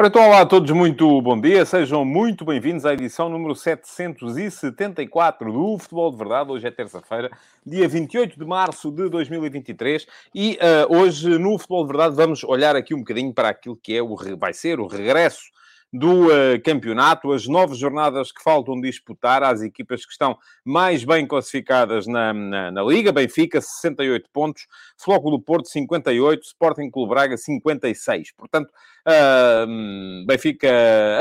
[0.00, 5.52] Ora, então, olá a todos, muito bom dia, sejam muito bem-vindos à edição número 774
[5.52, 6.50] do Futebol de Verdade.
[6.50, 7.30] Hoje é terça-feira,
[7.66, 12.74] dia 28 de março de 2023 e uh, hoje no Futebol de Verdade vamos olhar
[12.74, 15.50] aqui um bocadinho para aquilo que é o, vai ser o regresso
[15.92, 21.26] do uh, campeonato, as nove jornadas que faltam disputar às equipas que estão mais bem
[21.26, 23.10] classificadas na, na, na Liga.
[23.10, 24.66] Benfica, 68 pontos,
[24.96, 28.32] Flóculo Porto, 58, Sporting Clube Braga, 56.
[28.32, 28.70] Portanto,
[29.06, 30.70] uh, Benfica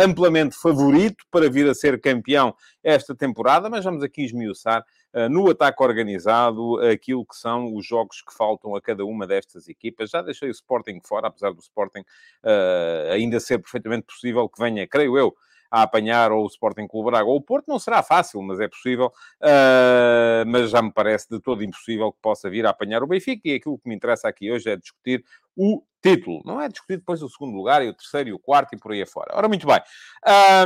[0.04, 4.86] amplamente favorito para vir a ser campeão esta temporada, mas vamos aqui esmiuçar
[5.30, 10.10] no ataque organizado aquilo que são os jogos que faltam a cada uma destas equipas.
[10.10, 14.88] Já deixei o Sporting fora, apesar do Sporting uh, ainda ser perfeitamente possível que venha,
[14.88, 15.36] creio eu,
[15.72, 17.68] a apanhar ou o Sporting Clube Braga ou o Porto.
[17.68, 19.12] Não será fácil, mas é possível.
[19.42, 23.48] Uh, mas já me parece de todo impossível que possa vir a apanhar o Benfica.
[23.48, 25.24] E aquilo que me interessa aqui hoje é discutir
[25.56, 26.42] o título.
[26.46, 28.92] Não é discutir depois o segundo lugar e o terceiro e o quarto e por
[28.92, 29.36] aí afora.
[29.36, 29.80] Ora, muito bem.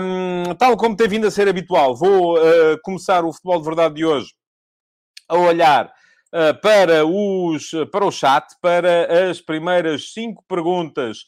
[0.02, 3.96] Um, tal como tem vindo a ser habitual, vou uh, começar o futebol de verdade
[3.96, 4.34] de hoje
[5.28, 11.20] a olhar uh, para, os, para o chat, para as primeiras cinco perguntas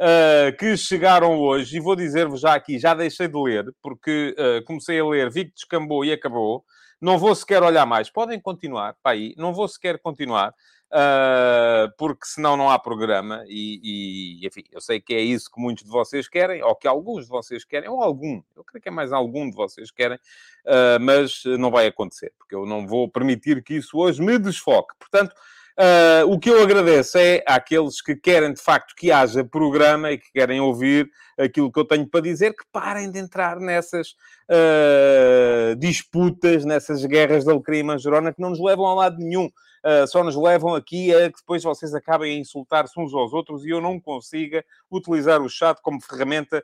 [0.00, 4.64] uh, que chegaram hoje, e vou dizer-vos já aqui, já deixei de ler, porque uh,
[4.64, 6.64] comecei a ler, vi que descambou e acabou.
[7.00, 8.10] Não vou sequer olhar mais.
[8.10, 9.34] Podem continuar, para aí.
[9.36, 10.54] Não vou sequer continuar,
[10.90, 13.44] uh, porque senão não há programa.
[13.46, 16.86] E, e, enfim, eu sei que é isso que muitos de vocês querem, ou que
[16.86, 18.42] alguns de vocês querem, ou algum.
[18.56, 22.54] Eu creio que é mais algum de vocês querem, uh, mas não vai acontecer, porque
[22.54, 24.94] eu não vou permitir que isso hoje me desfoque.
[24.98, 25.34] Portanto,
[25.76, 30.18] Uh, o que eu agradeço é àqueles que querem de facto que haja programa e
[30.18, 34.10] que querem ouvir aquilo que eu tenho para dizer, que parem de entrar nessas
[34.48, 39.46] uh, disputas, nessas guerras da alecrim manjerona que não nos levam a lado nenhum.
[39.46, 43.64] Uh, só nos levam aqui a que depois vocês acabem a insultar-se uns aos outros
[43.64, 46.62] e eu não consiga utilizar o chat como ferramenta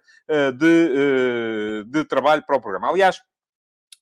[0.56, 2.88] de, de trabalho para o programa.
[2.88, 3.20] Aliás,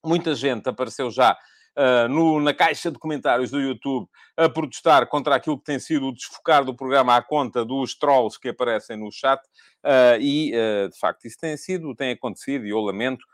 [0.04, 1.36] muita gente apareceu já
[1.78, 6.08] uh, no, na caixa de comentários do YouTube a protestar contra aquilo que tem sido
[6.08, 9.40] o desfocar do programa à conta dos trolls que aparecem no chat.
[9.84, 13.24] Uh, e, uh, de facto, isso tem sido, tem acontecido e eu lamento.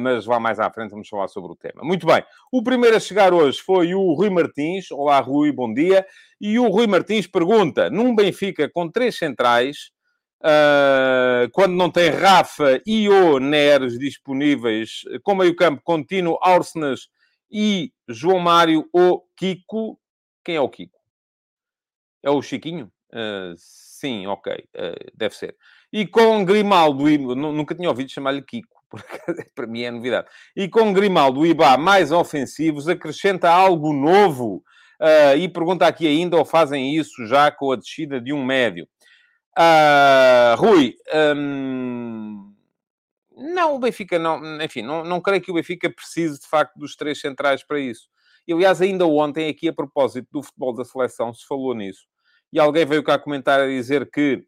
[0.00, 1.84] Mas lá mais à frente vamos falar sobre o tema.
[1.84, 2.20] Muito bem,
[2.50, 4.90] o primeiro a chegar hoje foi o Rui Martins.
[4.90, 6.04] Olá, Rui, bom dia.
[6.40, 9.92] E o Rui Martins pergunta: num Benfica com três centrais,
[10.42, 17.08] uh, quando não tem Rafa e ou Neres disponíveis, com meio-campo contínuo, Arsenas
[17.50, 19.98] e João Mário ou Kiko.
[20.44, 20.98] Quem é o Kiko?
[22.22, 22.90] É o Chiquinho?
[23.10, 25.56] Uh, sim, ok, uh, deve ser.
[25.92, 30.28] E com Grimaldo, e, nunca tinha ouvido chamar-lhe Kiko, porque para mim é novidade.
[30.54, 34.62] E com Grimaldo e Ibá mais ofensivos, acrescenta algo novo.
[35.00, 38.86] Uh, e pergunta aqui ainda, ou fazem isso já com a descida de um médio?
[40.56, 40.94] Rui,
[41.36, 42.47] um,
[43.38, 46.96] não, o Benfica não, enfim, não, não creio que o Benfica precise de facto dos
[46.96, 48.08] três centrais para isso.
[48.46, 52.06] E, aliás, ainda ontem, aqui a propósito do futebol da seleção, se falou nisso.
[52.52, 54.44] E alguém veio cá comentar a dizer que,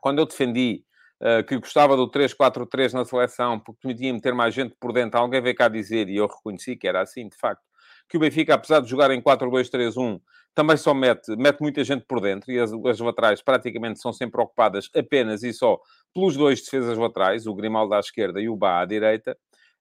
[0.00, 0.84] quando eu defendi
[1.22, 5.40] uh, que gostava do 3-4-3 na seleção, porque permitia-me ter mais gente por dentro, alguém
[5.40, 7.62] veio cá dizer, e eu reconheci que era assim, de facto,
[8.08, 10.20] que o Benfica, apesar de jogar em 4-2-3-1,
[10.54, 14.40] também só mete, mete muita gente por dentro e as, as laterais praticamente são sempre
[14.40, 15.78] ocupadas apenas e só
[16.12, 19.36] pelos dois defesas laterais, o Grimaldo à esquerda e o Bá à direita.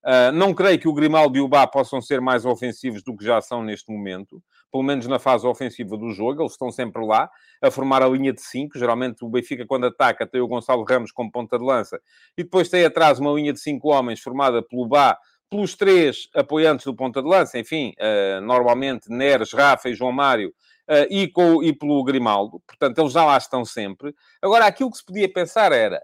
[0.06, 3.26] Uh, não creio que o Grimaldo e o Bá possam ser mais ofensivos do que
[3.26, 7.30] já são neste momento, pelo menos na fase ofensiva do jogo, eles estão sempre lá
[7.62, 8.78] a formar a linha de 5.
[8.78, 12.00] Geralmente o Benfica, quando ataca, tem o Gonçalo Ramos como ponta de lança
[12.38, 15.18] e depois tem atrás uma linha de 5 homens formada pelo Bá,
[15.50, 20.50] pelos três apoiantes do ponta de lança, enfim, uh, normalmente Neres, Rafa e João Mário,
[20.50, 24.14] uh, e, com, e pelo Grimaldo, portanto, eles já lá estão sempre.
[24.42, 26.02] Agora, aquilo que se podia pensar era,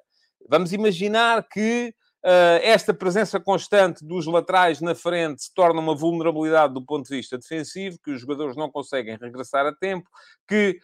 [0.49, 1.93] vamos imaginar que
[2.23, 7.15] uh, esta presença constante dos laterais na frente se torna uma vulnerabilidade do ponto de
[7.15, 10.09] vista defensivo, que os jogadores não conseguem regressar a tempo,
[10.47, 10.79] que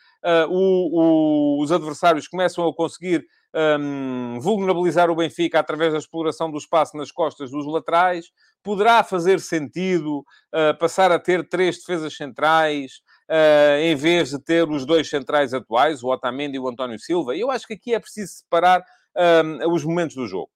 [0.49, 6.57] o, o, os adversários começam a conseguir um, vulnerabilizar o Benfica através da exploração do
[6.57, 8.31] espaço nas costas dos laterais,
[8.63, 14.69] poderá fazer sentido uh, passar a ter três defesas centrais, uh, em vez de ter
[14.69, 17.35] os dois centrais atuais, o Otamendi e o António Silva.
[17.35, 18.83] Eu acho que aqui é preciso separar
[19.17, 20.49] um, os momentos do jogo.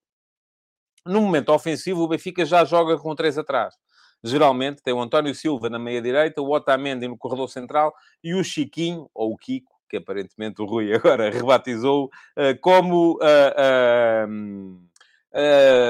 [1.06, 3.76] No momento ofensivo, o Benfica já joga com três atrás.
[4.24, 7.94] Geralmente tem o António Silva na meia-direita, o Otamendi no corredor central
[8.24, 14.28] e o Chiquinho, ou o Kiko, que aparentemente o Rui agora rebatizou uh, como uh,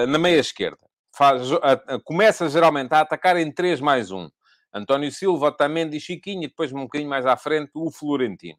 [0.09, 0.77] na meia esquerda.
[1.15, 1.47] Faz,
[2.03, 4.29] começa geralmente a atacar em 3 mais 1.
[4.73, 8.57] António Silva, Otamendi Chiquinho, e depois um bocadinho mais à frente o Florentino.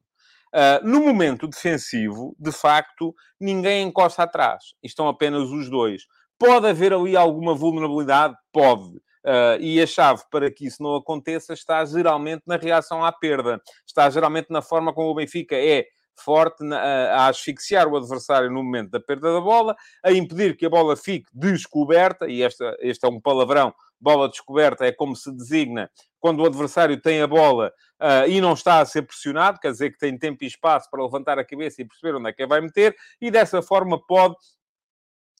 [0.55, 4.75] Uh, no momento defensivo, de facto, ninguém encosta atrás.
[4.83, 6.05] Estão apenas os dois.
[6.39, 8.37] Pode haver ali alguma vulnerabilidade?
[8.53, 9.01] Pode.
[9.25, 13.59] Uh, e a chave para que isso não aconteça está geralmente na reação à perda,
[13.87, 15.87] está geralmente na forma como o Benfica é
[16.17, 20.67] forte na, a, asfixiar o adversário no momento da perda da bola, a impedir que
[20.67, 25.33] a bola fique descoberta, e esta, este é um palavrão, bola descoberta é como se
[25.35, 29.73] designa quando o adversário tem a bola uh, e não está a ser pressionado, quer
[29.73, 32.43] dizer que tem tempo e espaço para levantar a cabeça e perceber onde é que
[32.43, 34.35] a vai meter, e dessa forma pode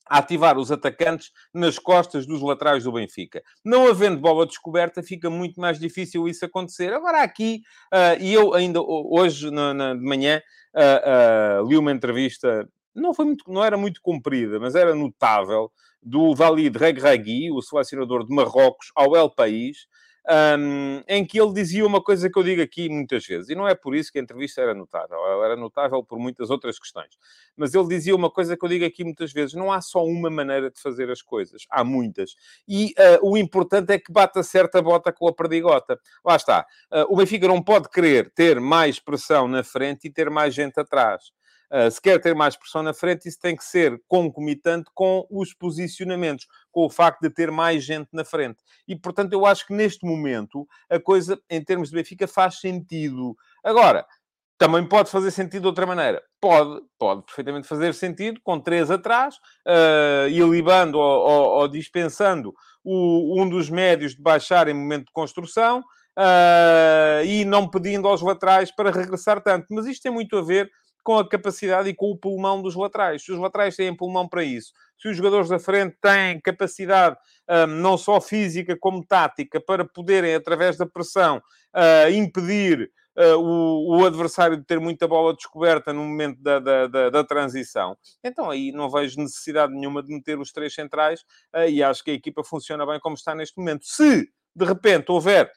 [0.05, 3.41] ativar os atacantes nas costas dos laterais do Benfica.
[3.63, 6.93] Não havendo bola descoberta, fica muito mais difícil isso acontecer.
[6.93, 7.61] Agora, aqui,
[7.93, 10.41] uh, e eu ainda hoje na, na de manhã
[10.75, 15.71] uh, uh, li uma entrevista, não, foi muito, não era muito comprida, mas era notável,
[16.05, 19.87] do Walid Regragui, o selecionador de Marrocos, ao El País,
[20.27, 23.67] um, em que ele dizia uma coisa que eu digo aqui muitas vezes, e não
[23.67, 27.17] é por isso que a entrevista era notável, ela era notável por muitas outras questões,
[27.55, 30.29] mas ele dizia uma coisa que eu digo aqui muitas vezes: não há só uma
[30.29, 32.35] maneira de fazer as coisas, há muitas,
[32.67, 35.99] e uh, o importante é que bata certa bota com a perdigota.
[36.23, 40.29] Lá está, uh, o Benfica não pode querer ter mais pressão na frente e ter
[40.29, 41.31] mais gente atrás.
[41.71, 45.53] Uh, se quer ter mais pressão na frente, isso tem que ser concomitante com os
[45.53, 48.57] posicionamentos, com o facto de ter mais gente na frente.
[48.85, 53.33] E, portanto, eu acho que neste momento a coisa, em termos de Benfica, faz sentido.
[53.63, 54.05] Agora,
[54.57, 56.21] também pode fazer sentido de outra maneira.
[56.41, 63.41] Pode, pode perfeitamente fazer sentido, com três atrás, uh, ilibando ou, ou, ou dispensando o,
[63.41, 68.69] um dos médios de baixar em momento de construção uh, e não pedindo aos laterais
[68.69, 69.67] para regressar tanto.
[69.69, 70.69] Mas isto tem muito a ver
[71.05, 73.23] com a capacidade e com o pulmão dos laterais.
[73.23, 77.15] Se os laterais têm pulmão para isso, se os jogadores da frente têm capacidade
[77.47, 84.03] um, não só física como tática para poderem, através da pressão, uh, impedir uh, o,
[84.03, 88.71] adversário de ter muita bola descoberta no momento da, da, da, da, transição, então aí
[88.71, 91.21] não vejo necessidade nenhuma de meter os três centrais
[91.55, 93.85] uh, e acho que a equipa funciona bem como está neste momento.
[93.85, 95.51] Se de repente houver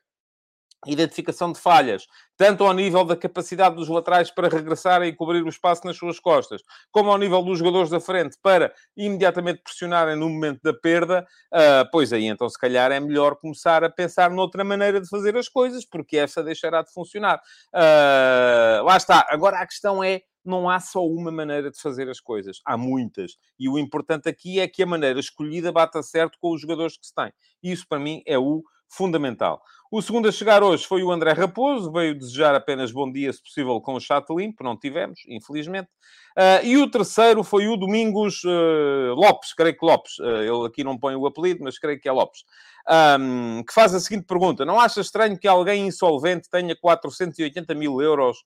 [0.86, 5.48] identificação de falhas, tanto ao nível da capacidade dos laterais para regressarem e cobrir o
[5.48, 10.28] espaço nas suas costas, como ao nível dos jogadores da frente para imediatamente pressionarem no
[10.28, 14.62] momento da perda, uh, pois aí então se calhar é melhor começar a pensar noutra
[14.62, 17.40] maneira de fazer as coisas, porque essa deixará de funcionar.
[17.74, 19.26] Uh, lá está.
[19.30, 23.36] Agora a questão é não há só uma maneira de fazer as coisas, há muitas.
[23.58, 27.06] E o importante aqui é que a maneira escolhida bata certo com os jogadores que
[27.06, 27.32] se têm.
[27.62, 29.62] Isso, para mim, é o fundamental.
[29.90, 33.42] O segundo a chegar hoje foi o André Raposo, veio desejar apenas bom dia, se
[33.42, 35.88] possível, com o chato limpo, não tivemos, infelizmente.
[36.36, 40.84] Uh, e o terceiro foi o Domingos uh, Lopes, creio que Lopes, uh, ele aqui
[40.84, 42.44] não põe o apelido, mas creio que é Lopes,
[43.18, 48.00] um, que faz a seguinte pergunta: Não acha estranho que alguém insolvente tenha 480 mil
[48.00, 48.38] euros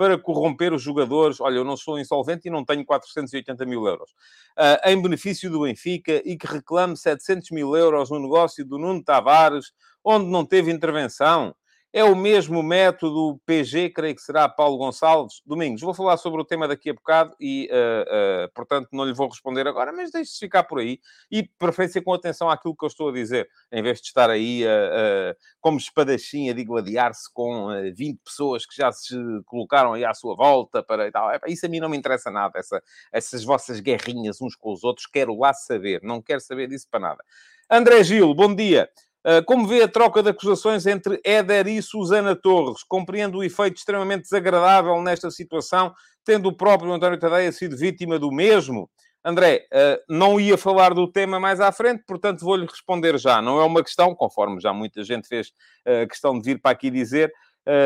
[0.00, 1.42] para corromper os jogadores.
[1.42, 4.10] Olha, eu não sou insolvente e não tenho 480 mil euros.
[4.58, 9.04] Uh, em benefício do Benfica e que reclame 700 mil euros no negócio do Nuno
[9.04, 9.72] Tavares,
[10.04, 11.54] onde não teve intervenção.
[11.92, 15.42] É o mesmo método PG, creio que será Paulo Gonçalves.
[15.44, 19.12] Domingos, vou falar sobre o tema daqui a bocado e, uh, uh, portanto, não lhe
[19.12, 21.00] vou responder agora, mas deixe-se ficar por aí.
[21.28, 24.64] E preferência com atenção àquilo que eu estou a dizer, em vez de estar aí
[24.64, 30.36] uh, como espadachim a digladiar-se com 20 pessoas que já se colocaram aí à sua
[30.36, 31.28] volta para e tal.
[31.48, 32.80] Isso a mim não me interessa nada, essa,
[33.12, 37.00] essas vossas guerrinhas uns com os outros, quero lá saber, não quero saber disso para
[37.00, 37.24] nada.
[37.68, 38.88] André Gil, bom dia.
[39.24, 42.82] Ah, como vê a troca de acusações entre Éder e Susana Torres?
[42.82, 45.92] Compreendo o efeito extremamente desagradável nesta situação,
[46.24, 48.88] tendo o próprio António Tadeia sido vítima do mesmo.
[49.22, 53.42] André, ah, não ia falar do tema mais à frente, portanto vou-lhe responder já.
[53.42, 55.52] Não é uma questão, conforme já muita gente fez
[55.86, 57.30] ah, questão de vir para aqui dizer,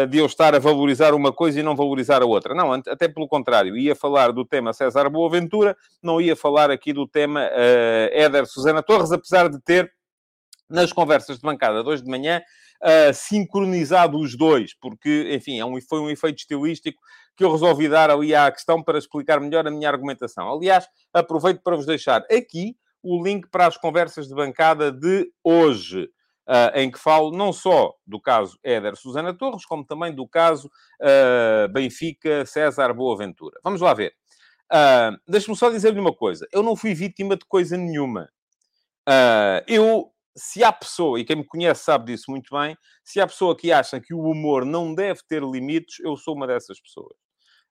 [0.08, 2.54] de eu estar a valorizar uma coisa e não valorizar a outra.
[2.54, 3.76] Não, até pelo contrário.
[3.76, 7.50] Ia falar do tema César Boaventura, não ia falar aqui do tema
[8.12, 9.92] Éder Susana Torres, apesar de ter
[10.74, 12.42] nas conversas de bancada de hoje de manhã,
[12.82, 17.00] uh, sincronizado os dois, porque, enfim, é um, foi um efeito estilístico
[17.36, 20.52] que eu resolvi dar ali à questão para explicar melhor a minha argumentação.
[20.52, 26.08] Aliás, aproveito para vos deixar aqui o link para as conversas de bancada de hoje.
[26.46, 30.70] Uh, em que falo não só do caso Éder Susana Torres, como também do caso
[31.00, 33.58] uh, Benfica César Boaventura.
[33.64, 34.12] Vamos lá ver.
[34.70, 36.46] Uh, Deixe-me só dizer-lhe uma coisa.
[36.52, 38.28] Eu não fui vítima de coisa nenhuma.
[39.08, 43.26] Uh, eu se há pessoa, e quem me conhece sabe disso muito bem, se há
[43.26, 47.14] pessoa que acha que o humor não deve ter limites, eu sou uma dessas pessoas.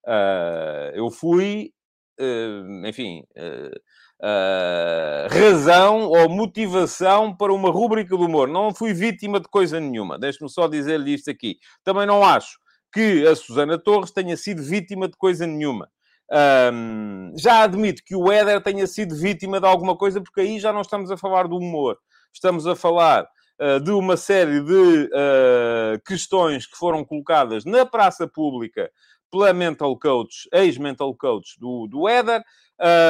[0.05, 1.72] Uh, eu fui,
[2.20, 8.48] uh, enfim, uh, razão ou motivação para uma rúbrica de humor.
[8.48, 10.17] Não fui vítima de coisa nenhuma.
[10.17, 11.58] Deixe-me só dizer-lhe isto aqui.
[11.84, 12.58] Também não acho
[12.93, 15.89] que a Susana Torres tenha sido vítima de coisa nenhuma.
[16.32, 20.72] Um, já admito que o Éder tenha sido vítima de alguma coisa, porque aí já
[20.72, 21.98] não estamos a falar do humor.
[22.34, 23.28] Estamos a falar
[23.62, 28.92] uh, de uma série de uh, questões que foram colocadas na praça pública
[29.32, 32.44] pela mental coach, ex-mental coach do, do Éder,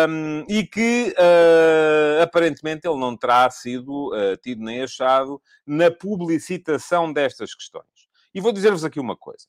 [0.10, 7.12] um, e que uh, aparentemente ele não terá sido uh, tido nem achado na publicitação
[7.12, 7.86] destas questões.
[8.34, 9.48] E vou dizer-vos aqui uma coisa.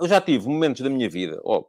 [0.00, 1.68] Eu já tive momentos da minha vida, ou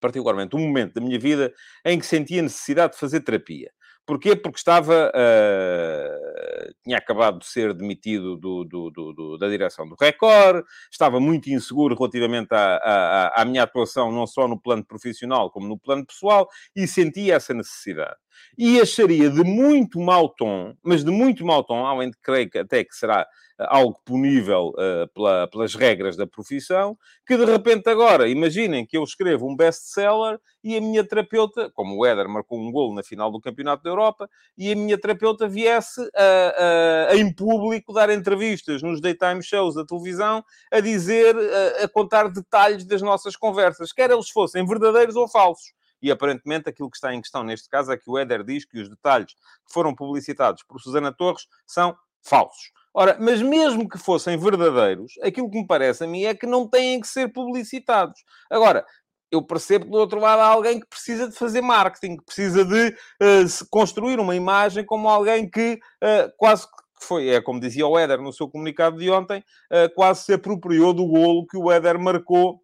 [0.00, 3.70] particularmente um momento da minha vida, em que sentia necessidade de fazer terapia.
[4.08, 4.34] Porquê?
[4.34, 5.12] Porque estava.
[5.14, 11.50] Uh, tinha acabado de ser demitido do, do, do, da direção do Record, estava muito
[11.50, 16.06] inseguro relativamente à, à, à, minha atuação, não só no plano profissional, como no plano
[16.06, 18.16] pessoal, e sentia essa necessidade.
[18.56, 22.58] E acharia de muito mau tom, mas de muito mau tom, além de creio que
[22.58, 23.26] até que será
[23.58, 26.96] algo punível uh, pela, pelas regras da profissão,
[27.26, 31.96] que de repente agora, imaginem que eu escrevo um best-seller e a minha terapeuta, como
[31.96, 35.48] o Éder marcou um gol na final do Campeonato da Europa, e a minha terapeuta
[35.48, 41.34] viesse a, a, a em público dar entrevistas nos daytime shows da televisão a dizer,
[41.36, 45.72] a, a contar detalhes das nossas conversas, quer eles fossem verdadeiros ou falsos.
[46.00, 48.80] E aparentemente aquilo que está em questão neste caso é que o Éder diz que
[48.80, 52.72] os detalhes que foram publicitados por Susana Torres são falsos.
[52.94, 56.66] Ora, mas mesmo que fossem verdadeiros, aquilo que me parece a mim é que não
[56.66, 58.24] têm que ser publicitados.
[58.50, 58.84] Agora,
[59.30, 62.64] eu percebo que do outro lado há alguém que precisa de fazer marketing, que precisa
[62.64, 67.86] de uh, construir uma imagem como alguém que uh, quase que foi, é como dizia
[67.86, 71.70] o Éder no seu comunicado de ontem, uh, quase se apropriou do golo que o
[71.70, 72.60] Éder marcou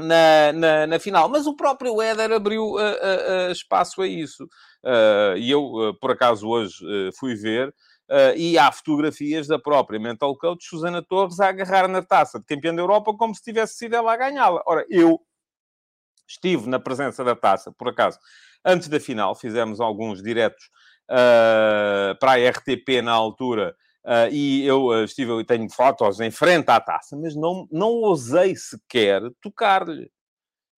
[0.00, 1.28] na, na, na, final.
[1.28, 2.74] Mas o próprio Éder abriu
[3.52, 4.48] espaço a isso.
[5.38, 6.84] e eu, por acaso, hoje
[7.16, 7.72] fui ver
[8.10, 12.44] Uh, e há fotografias da própria mental coach Susana Torres a agarrar na taça de
[12.44, 14.62] campeão da Europa como se tivesse sido ela a ganhá-la.
[14.66, 15.18] Ora, eu
[16.28, 18.18] estive na presença da taça, por acaso,
[18.64, 20.64] antes da final, fizemos alguns diretos
[21.10, 26.68] uh, para a RTP na altura, uh, e eu estive, eu tenho fotos em frente
[26.70, 30.10] à taça, mas não, não ousei sequer tocar-lhe.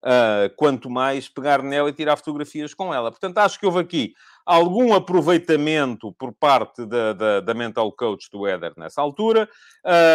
[0.06, 3.10] Uh, quanto mais pegar nela e tirar fotografias com ela.
[3.10, 4.14] Portanto, acho que houve aqui
[4.46, 9.48] algum aproveitamento por parte da, da, da mental coach do Éder nessa altura.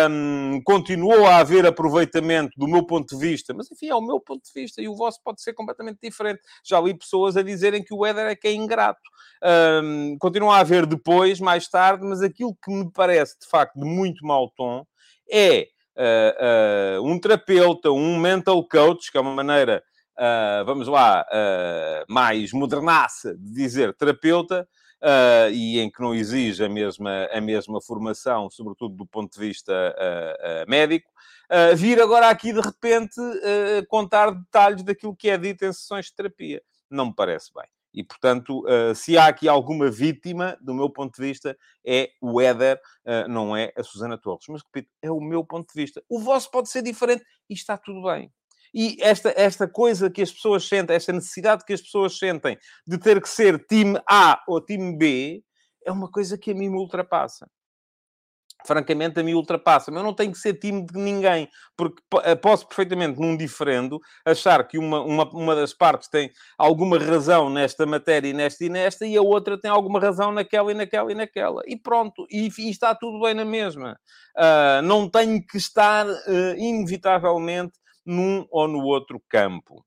[0.09, 4.21] Um, continuou a haver aproveitamento do meu ponto de vista, mas enfim, é o meu
[4.21, 6.39] ponto de vista e o vosso pode ser completamente diferente.
[6.63, 9.01] Já li pessoas a dizerem que o Éder é que é ingrato.
[9.83, 13.85] Um, continua a haver depois, mais tarde, mas aquilo que me parece de facto de
[13.85, 14.85] muito mau tom
[15.29, 15.67] é
[15.97, 19.83] uh, um terapeuta, um mental coach, que é uma maneira,
[20.65, 21.25] vamos lá,
[22.07, 24.67] mais modernaça de dizer terapeuta,
[25.51, 29.73] e em que não exige a mesma, a mesma formação, sobretudo do ponto de vista
[30.67, 31.09] médico,
[31.75, 33.19] vir agora aqui de repente
[33.87, 36.61] contar detalhes daquilo que é dito em sessões de terapia.
[36.89, 37.65] Não me parece bem.
[37.93, 42.39] E, portanto, uh, se há aqui alguma vítima, do meu ponto de vista, é o
[42.39, 44.45] Éder, uh, não é a Susana Torres.
[44.49, 46.03] Mas, repito, é o meu ponto de vista.
[46.09, 48.31] O vosso pode ser diferente e está tudo bem.
[48.73, 52.57] E esta, esta coisa que as pessoas sentem, esta necessidade que as pessoas sentem
[52.87, 55.43] de ter que ser time A ou time B,
[55.85, 57.49] é uma coisa que a mim me ultrapassa
[58.65, 59.91] francamente, a mim ultrapassa.
[59.91, 63.99] Mas eu não tenho que ser time de ninguém, porque eh, posso perfeitamente, num diferendo,
[64.25, 68.69] achar que uma, uma, uma das partes tem alguma razão nesta matéria e nesta e
[68.69, 71.61] nesta, e a outra tem alguma razão naquela e naquela e naquela.
[71.65, 73.97] E pronto, e, e está tudo bem na mesma.
[74.37, 77.73] Uh, não tenho que estar, uh, inevitavelmente,
[78.05, 79.85] num ou no outro campo.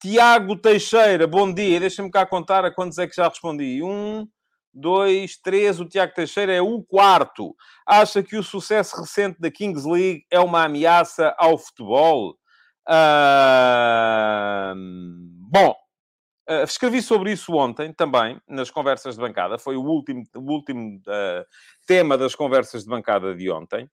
[0.00, 1.80] Tiago Teixeira, bom dia.
[1.80, 3.82] Deixa-me cá contar a quantos é que já respondi.
[3.82, 4.28] Um,
[4.74, 5.80] dois, três.
[5.80, 7.54] O Tiago Teixeira é o quarto.
[7.86, 12.36] Acha que o sucesso recente da Kings League é uma ameaça ao futebol?
[12.88, 14.74] Uh...
[15.50, 15.74] Bom,
[16.50, 19.56] uh, escrevi sobre isso ontem também, nas conversas de bancada.
[19.58, 21.44] Foi o último, o último uh,
[21.86, 23.88] tema das conversas de bancada de ontem.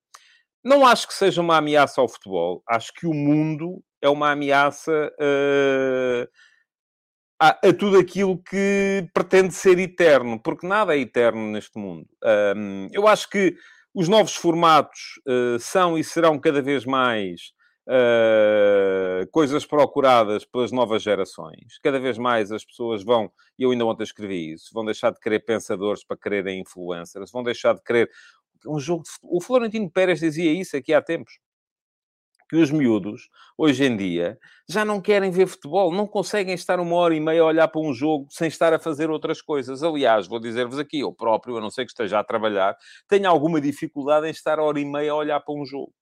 [0.63, 2.63] Não acho que seja uma ameaça ao futebol.
[2.67, 6.27] Acho que o mundo é uma ameaça uh,
[7.41, 12.07] a, a, tudo aquilo que pretende ser eterno, porque nada é eterno neste mundo.
[12.55, 13.55] Um, eu acho que
[13.95, 17.51] os novos formatos uh, são e serão cada vez mais
[17.87, 21.79] uh, coisas procuradas pelas novas gerações.
[21.81, 25.19] Cada vez mais as pessoas vão, e eu ainda ontem escrevi isso, vão deixar de
[25.19, 28.07] querer pensadores para quererem influencers, vão deixar de querer
[28.67, 29.09] um jogo de...
[29.23, 31.39] O Florentino Pérez dizia isso aqui há tempos
[32.51, 36.97] que os miúdos, hoje em dia, já não querem ver futebol, não conseguem estar uma
[36.97, 39.81] hora e meia a olhar para um jogo sem estar a fazer outras coisas.
[39.81, 42.75] Aliás, vou dizer-vos aqui, eu próprio, a não ser que esteja a trabalhar,
[43.07, 45.93] tenho alguma dificuldade em estar a hora e meia a olhar para um jogo.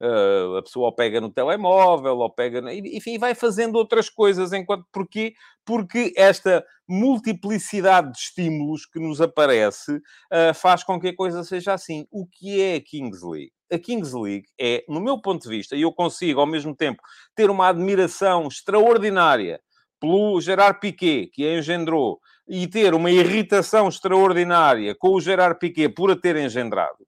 [0.00, 2.62] Uh, a pessoa ou pega no telemóvel, ou pega...
[2.72, 4.86] Enfim, vai fazendo outras coisas enquanto...
[4.92, 5.34] Porquê?
[5.64, 11.72] Porque esta multiplicidade de estímulos que nos aparece uh, faz com que a coisa seja
[11.72, 12.06] assim.
[12.10, 13.52] O que é a Kings League?
[13.70, 17.02] A Kings League é, no meu ponto de vista, e eu consigo, ao mesmo tempo,
[17.34, 19.60] ter uma admiração extraordinária
[20.00, 25.88] pelo Gerard Piquet, que a engendrou, e ter uma irritação extraordinária com o Gerard Piquet
[25.90, 27.04] por a ter engendrado,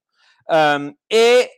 [0.49, 1.51] um, é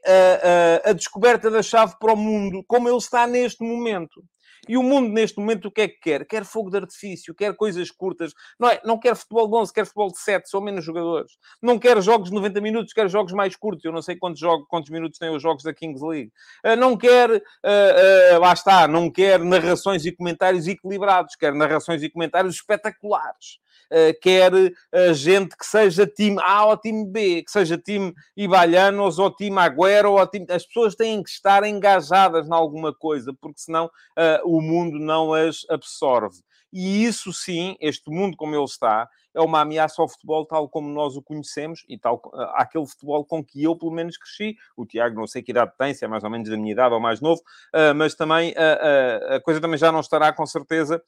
[0.85, 4.23] a, a, descoberta da chave para o mundo, como ele está neste momento.
[4.69, 6.25] E o mundo, neste momento, o que é que quer?
[6.25, 8.33] Quer fogo de artifício, quer coisas curtas.
[8.61, 11.33] Não, é, não quer futebol de 11, quer futebol de 7, são menos jogadores.
[11.61, 13.85] Não quer jogos de 90 minutos, quer jogos mais curtos.
[13.85, 16.31] Eu não sei quantos, jogos, quantos minutos têm os jogos da Kings League.
[16.65, 22.01] Uh, não quer, uh, uh, lá está, não quer narrações e comentários equilibrados, quer narrações
[22.05, 23.59] e comentários espetaculares.
[23.95, 29.19] Eh, quer uh, gente que seja time A ou time B, que seja time Ibalhanos
[29.19, 30.47] ou time Agüero ou time...
[30.49, 35.35] As pessoas têm que estar engajadas em alguma coisa, porque senão uh, o mundo não
[35.35, 36.41] as absorve.
[36.73, 40.88] E isso sim, este mundo como ele está, é uma ameaça ao futebol tal como
[40.88, 42.21] nós o conhecemos e tal
[42.55, 44.57] aquele futebol com que eu, pelo menos, cresci.
[44.76, 46.95] O Tiago, não sei que idade tem, se é mais ou menos da minha idade
[46.95, 47.41] ou mais novo,
[47.75, 51.02] uh, mas também uh, uh, a coisa também já não estará com certeza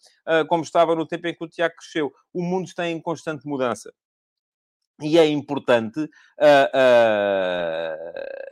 [0.49, 2.13] como estava no tempo em que o Tiago cresceu.
[2.33, 3.93] O mundo está em constante mudança.
[5.03, 6.09] E é importante uh,
[6.75, 8.07] uh,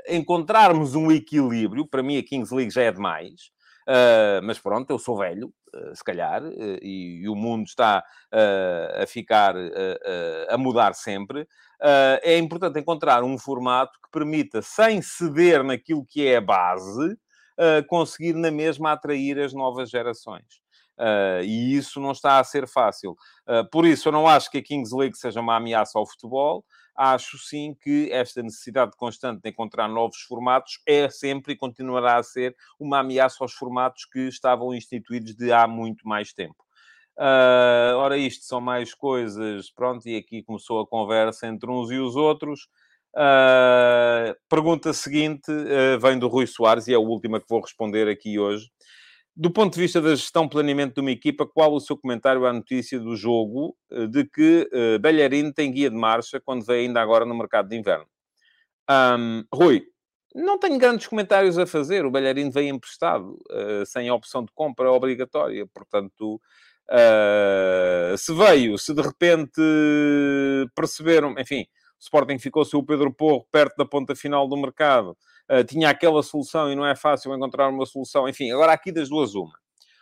[0.08, 1.86] encontrarmos um equilíbrio.
[1.86, 3.52] Para mim, a Kings League já é demais.
[3.88, 8.04] Uh, mas pronto, eu sou velho, uh, se calhar, uh, e, e, o mundo está
[8.32, 9.54] a ficar,
[10.48, 11.46] a mudar sempre.
[12.22, 17.16] é importante encontrar um formato que permita, sem ceder naquilo que é a base,
[17.88, 20.62] conseguir na mesma atrair as novas gerações.
[20.98, 23.16] Uh, e isso não está a ser fácil.
[23.48, 26.64] Uh, por isso, eu não acho que a Kings League seja uma ameaça ao futebol
[26.96, 32.22] acho sim que esta necessidade constante de encontrar novos formatos é sempre e continuará a
[32.22, 36.62] ser uma ameaça aos formatos que estavam instituídos de há muito mais tempo.
[37.16, 41.98] Uh, ora, isto são mais coisas, pronto, e aqui começou a conversa entre uns e
[41.98, 42.68] os outros.
[43.14, 48.08] Uh, pergunta seguinte uh, vem do Rui Soares e é a última que vou responder
[48.08, 48.70] aqui hoje.
[49.34, 52.52] Do ponto de vista da gestão planeamento de uma equipa, qual o seu comentário à
[52.52, 57.00] notícia do jogo eh, de que uh, Bellerin tem guia de marcha quando vem ainda
[57.00, 58.06] agora no mercado de inverno?
[58.90, 59.86] Um, Rui,
[60.34, 62.04] não tenho grandes comentários a fazer.
[62.04, 65.66] O Bellerin veio emprestado, uh, sem opção de compra obrigatória.
[65.72, 66.38] Portanto,
[66.90, 69.62] uh, se veio, se de repente
[70.74, 71.34] perceberam...
[71.38, 75.16] Enfim, o Sporting ficou sem o Pedro Porro perto da ponta final do mercado
[75.50, 78.28] uh, tinha aquela solução e não é fácil encontrar uma solução.
[78.28, 79.52] Enfim, agora aqui das duas uma.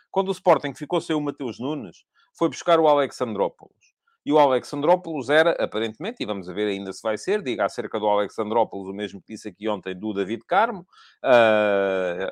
[0.09, 2.03] Quando o Sporting ficou sem o Mateus Nunes,
[2.37, 3.91] foi buscar o Alexandrópolis.
[4.25, 8.07] E o Alexandrópolis era, aparentemente, e vamos ver ainda se vai ser, diga acerca do
[8.07, 10.85] Alexandrópolis o mesmo que disse aqui ontem do David Carmo,
[11.23, 12.31] uh,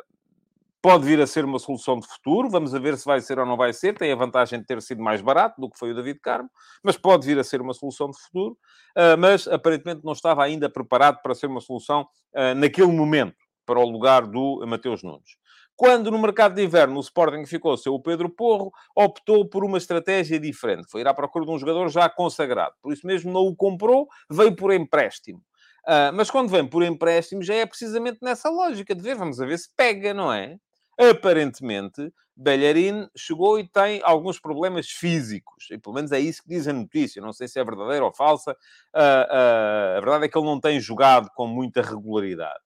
[0.82, 3.58] pode vir a ser uma solução de futuro, vamos ver se vai ser ou não
[3.58, 6.20] vai ser, tem a vantagem de ter sido mais barato do que foi o David
[6.20, 6.50] Carmo,
[6.84, 8.58] mas pode vir a ser uma solução de futuro,
[8.98, 13.80] uh, mas aparentemente não estava ainda preparado para ser uma solução uh, naquele momento, para
[13.80, 15.38] o lugar do Mateus Nunes.
[15.76, 19.78] Quando no mercado de inverno o Sporting ficou sem o Pedro Porro, optou por uma
[19.78, 20.89] estratégia diferente.
[20.92, 22.76] Foi ir à procura de um jogador já consagrado.
[22.82, 25.39] Por isso mesmo não o comprou, veio por empréstimo.
[25.88, 29.46] Uh, mas quando vem por empréstimo já é precisamente nessa lógica de ver, vamos a
[29.46, 30.58] ver se pega, não é?
[30.99, 35.67] Aparentemente, Bellerin chegou e tem alguns problemas físicos.
[35.71, 37.21] E pelo menos é isso que diz a notícia.
[37.21, 38.51] Não sei se é verdadeira ou falsa.
[38.95, 42.59] Uh, uh, a verdade é que ele não tem jogado com muita regularidade.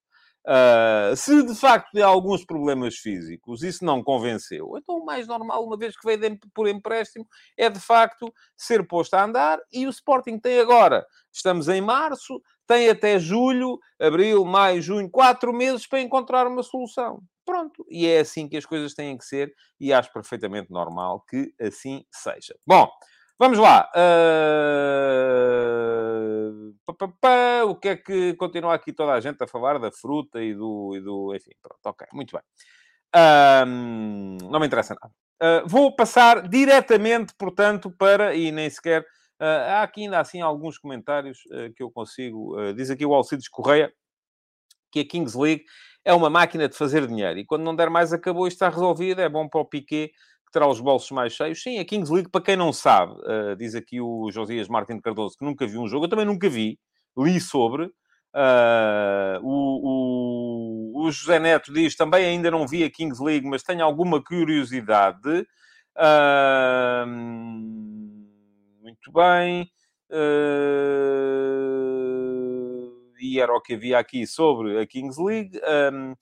[0.45, 5.63] Uh, se de facto tem alguns problemas físicos, isso não convenceu, então o mais normal,
[5.63, 7.25] uma vez que veio por empréstimo,
[7.57, 9.59] é de facto ser posto a andar.
[9.71, 15.53] E o Sporting tem agora, estamos em março, tem até julho, abril, maio, junho, quatro
[15.53, 17.23] meses para encontrar uma solução.
[17.45, 21.53] Pronto, e é assim que as coisas têm que ser, e acho perfeitamente normal que
[21.59, 22.55] assim seja.
[22.65, 22.89] Bom,
[23.37, 23.91] vamos lá.
[23.95, 25.03] Uh...
[27.67, 30.95] O que é que continua aqui toda a gente a falar da fruta e do.
[30.95, 31.35] E do...
[31.35, 32.43] Enfim, pronto, ok, muito bem.
[33.15, 33.65] Uh...
[34.49, 35.13] Não me interessa nada.
[35.41, 38.35] Uh, vou passar diretamente, portanto, para.
[38.35, 39.01] E nem sequer.
[39.41, 41.39] Uh, há aqui ainda assim alguns comentários
[41.75, 42.55] que eu consigo.
[42.73, 43.91] Diz aqui o Alcides Correia
[44.91, 45.65] que a Kings League
[46.05, 47.39] é uma máquina de fazer dinheiro.
[47.39, 49.21] E quando não der mais, acabou, está resolvido.
[49.21, 51.61] É bom para o Piquet, que terá os bolsos mais cheios.
[51.61, 55.37] Sim, a Kings League, para quem não sabe, uh, diz aqui o Josias Martin Cardoso,
[55.37, 56.05] que nunca viu um jogo.
[56.05, 56.77] Eu também nunca vi.
[57.17, 57.85] Li sobre.
[58.35, 63.61] Uh, o, o, o José Neto diz também ainda não vi a Kings League, mas
[63.61, 65.45] tenho alguma curiosidade.
[65.95, 67.05] Uh,
[68.81, 69.69] muito bem.
[70.09, 71.92] Uh,
[73.23, 75.59] e era o que havia aqui sobre a Kings League.
[75.93, 76.13] Um,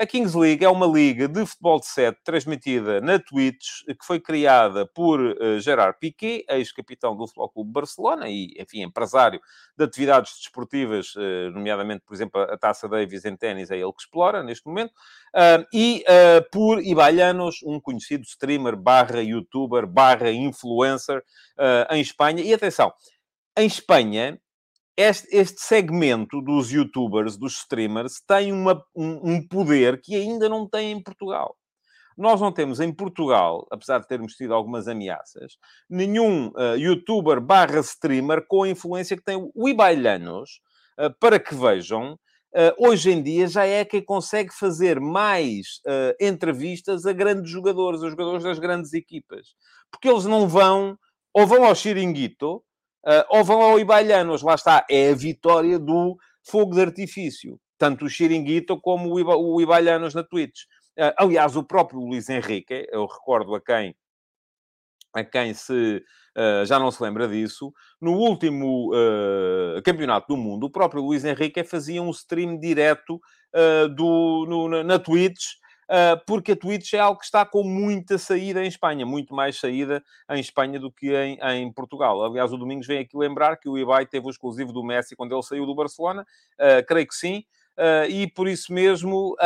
[0.00, 4.18] a Kings League é uma liga de futebol de sete transmitida na Twitch, que foi
[4.18, 9.38] criada por uh, Gerard Piquet, ex-capitão do Futebol Clube Barcelona e, enfim, empresário
[9.76, 14.00] de atividades desportivas, uh, nomeadamente, por exemplo, a Taça Davis em ténis, é ele que
[14.00, 14.92] explora neste momento,
[15.36, 16.02] uh, e
[16.50, 21.22] por Ibaianos, um conhecido streamer barra youtuber barra influencer
[21.90, 22.42] em Espanha.
[22.42, 22.90] E atenção,
[23.58, 24.40] em Espanha,
[25.00, 30.68] este, este segmento dos youtubers, dos streamers, tem uma, um, um poder que ainda não
[30.68, 31.56] tem em Portugal.
[32.18, 35.56] Nós não temos em Portugal, apesar de termos tido algumas ameaças,
[35.88, 40.60] nenhum uh, youtuber barra streamer com a influência que tem o Ibailanos,
[40.98, 45.80] uh, para que vejam, uh, hoje em dia já é quem consegue fazer mais
[46.20, 49.54] entrevistas a grandes jogadores, a jogadores das grandes equipas.
[49.90, 50.98] Porque eles não vão,
[51.32, 52.62] ou vão ao Xiringuito,
[53.06, 57.58] Uh, ou vão ao Ibalhanos, lá está, é a vitória do fogo de artifício.
[57.78, 60.62] Tanto o Xiringuito como o, Iba, o Ibalhanos na Twitch.
[60.98, 63.94] Uh, aliás, o próprio Luís Henrique, eu recordo a quem,
[65.14, 66.04] a quem se,
[66.36, 68.90] uh, já não se lembra disso, no último
[69.84, 73.20] Campeonato do Mundo, o próprio Luís Henrique fazia um stream direto
[73.94, 75.59] do, no, na Twitch ah,
[76.26, 80.02] porque a Twitch é algo que está com muita saída em Espanha, muito mais saída
[80.30, 82.24] em Espanha do que em, em Portugal.
[82.24, 85.34] Aliás, o Domingos vem aqui lembrar que o Ibai teve o exclusivo do Messi quando
[85.34, 87.44] ele saiu do Barcelona, uh, creio que sim,
[87.76, 89.36] uh, e por isso mesmo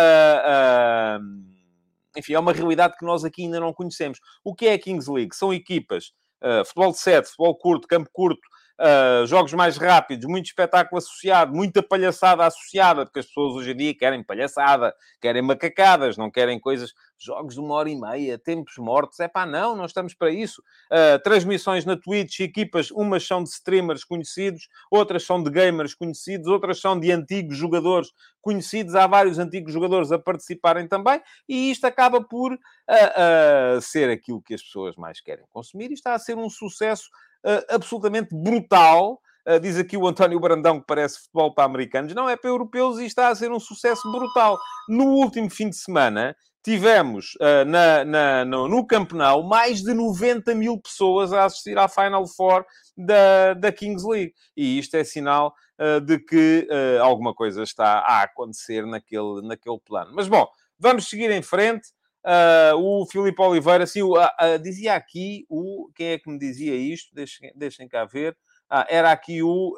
[2.17, 4.21] enfim, é uma realidade que nós aqui ainda não conhecemos.
[4.43, 5.35] O que é a Kings League?
[5.35, 8.43] São equipas, uh, futebol de sete, futebol curto, campo curto,
[8.81, 13.77] uh, jogos mais rápidos, muito espetáculo associado, muita palhaçada associada, porque as pessoas hoje em
[13.77, 18.75] dia querem palhaçada, querem macacadas, não querem coisas, jogos de uma hora e meia, tempos
[18.79, 19.21] mortos.
[19.21, 20.63] É pá, não, não estamos para isso.
[20.91, 26.47] Uh, transmissões na Twitch, equipas, umas são de streamers conhecidos, outras são de gamers conhecidos,
[26.49, 28.95] outras são de antigos jogadores conhecidos.
[28.95, 34.55] Há vários antigos jogadores a participarem também, e isto acaba por uh, ser aquilo que
[34.55, 37.09] as pessoas mais querem consumir e está a ser um sucesso
[37.69, 39.21] absolutamente brutal.
[39.47, 42.15] Uh, diz aqui o António Brandão que parece futebol para americanos.
[42.15, 44.59] Não, é para europeus e está a ser um sucesso brutal.
[44.89, 49.93] No último fim de semana, tivemos uh, na, na, no, no Camp Nou mais de
[49.93, 52.65] 90 mil pessoas a assistir à Final Four
[52.97, 54.33] da, da Kings League.
[54.57, 59.79] E isto é sinal uh, de que uh, alguma coisa está a acontecer naquele, naquele
[59.85, 60.13] plano.
[60.15, 61.89] Mas, bom, vamos seguir em frente.
[62.25, 65.91] Uh, o Filipe Oliveira, assim, uh, uh, dizia aqui o.
[65.95, 67.15] Quem é que me dizia isto?
[67.15, 68.37] Deixem, deixem cá ver.
[68.71, 69.77] Ah, era aqui o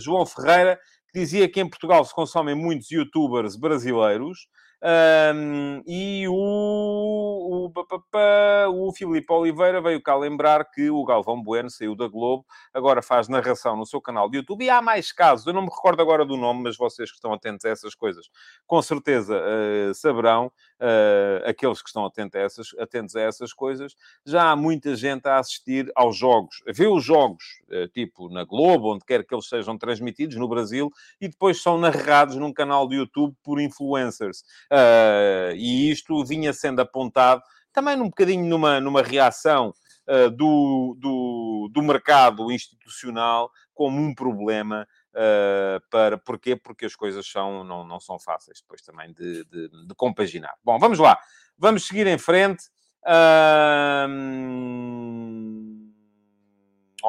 [0.00, 0.80] João Ferreira,
[1.12, 4.48] que dizia que em Portugal se consomem muitos youtubers brasileiros
[4.82, 11.94] um, e o, o, o Filipe Oliveira veio cá lembrar que o Galvão Bueno saiu
[11.96, 14.64] da Globo, agora faz narração no seu canal de YouTube.
[14.64, 17.32] E há mais casos, eu não me recordo agora do nome, mas vocês que estão
[17.32, 18.28] atentos a essas coisas,
[18.66, 23.94] com certeza uh, saberão, uh, aqueles que estão atentos a, essas, atentos a essas coisas,
[24.24, 28.44] já há muita gente a assistir aos jogos, a ver os jogos, uh, tipo na
[28.44, 32.86] Globo, onde quer que eles sejam transmitidos, no Brasil, e depois são narrados num canal
[32.86, 34.44] de YouTube por influencers.
[34.72, 39.72] Uh, e isto vinha sendo apontado também num bocadinho numa, numa reação
[40.08, 46.54] uh, do, do, do mercado institucional como um problema Uh, para, porquê?
[46.54, 50.52] Porque as coisas são, não, não são fáceis depois também de, de, de compaginar.
[50.62, 51.18] Bom, vamos lá.
[51.56, 52.64] Vamos seguir em frente.
[53.02, 54.06] Uh,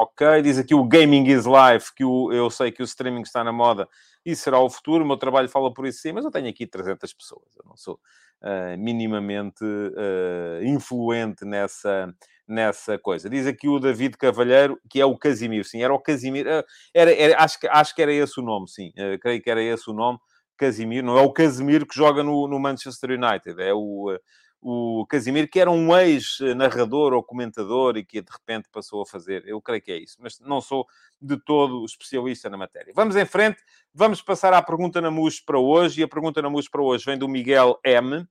[0.02, 3.44] ok, diz aqui o Gaming is Life, que o, eu sei que o streaming está
[3.44, 3.88] na moda
[4.28, 5.06] isso será o futuro.
[5.06, 7.48] O meu trabalho fala por isso sim, mas eu tenho aqui 300 pessoas.
[7.56, 12.14] Eu não sou uh, minimamente uh, influente nessa,
[12.46, 13.30] nessa coisa.
[13.30, 15.64] Diz aqui o David Cavalheiro, que é o Casimiro.
[15.64, 16.50] Sim, era o Casimiro.
[16.50, 18.92] Uh, era, era, acho, que, acho que era esse o nome, sim.
[19.22, 20.20] creio que era esse o nome.
[20.58, 21.06] Casimiro.
[21.08, 23.62] Não é o Casimiro que joga no, no Manchester United.
[23.62, 24.18] É o
[24.62, 29.43] o Casimiro, que era um ex-narrador ou comentador e que de repente passou a fazer.
[29.46, 30.88] Eu creio que é isso, mas não sou
[31.22, 32.91] de todo especialista na matéria.
[32.96, 33.62] Vamos em frente,
[33.93, 37.06] vamos passar à pergunta na MUS para hoje, e a pergunta na MUS para hoje
[37.06, 38.26] vem do Miguel M.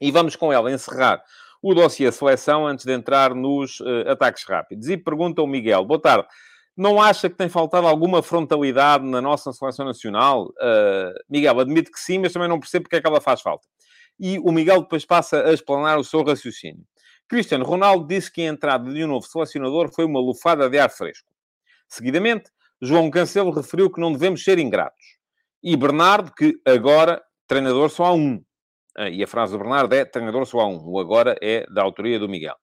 [0.00, 1.22] E vamos com ela encerrar
[1.62, 4.88] o dossiê seleção antes de entrar nos uh, ataques rápidos.
[4.88, 6.28] E pergunta o Miguel, boa tarde.
[6.76, 10.48] Não acha que tem faltado alguma frontalidade na nossa seleção nacional?
[10.48, 13.66] Uh, Miguel, admito que sim, mas também não percebo porque é que ela faz falta
[14.18, 16.84] e o Miguel depois passa a explanar o seu raciocínio.
[17.28, 20.90] Cristiano Ronaldo disse que a entrada de um novo selecionador foi uma lufada de ar
[20.90, 21.28] fresco.
[21.88, 22.50] Seguidamente,
[22.80, 25.04] João Cancelo referiu que não devemos ser ingratos.
[25.62, 28.36] E Bernardo, que agora treinador só há um.
[28.96, 30.80] Uh, e a frase do Bernardo é treinador só há um.
[30.84, 32.56] O agora é da autoria do Miguel.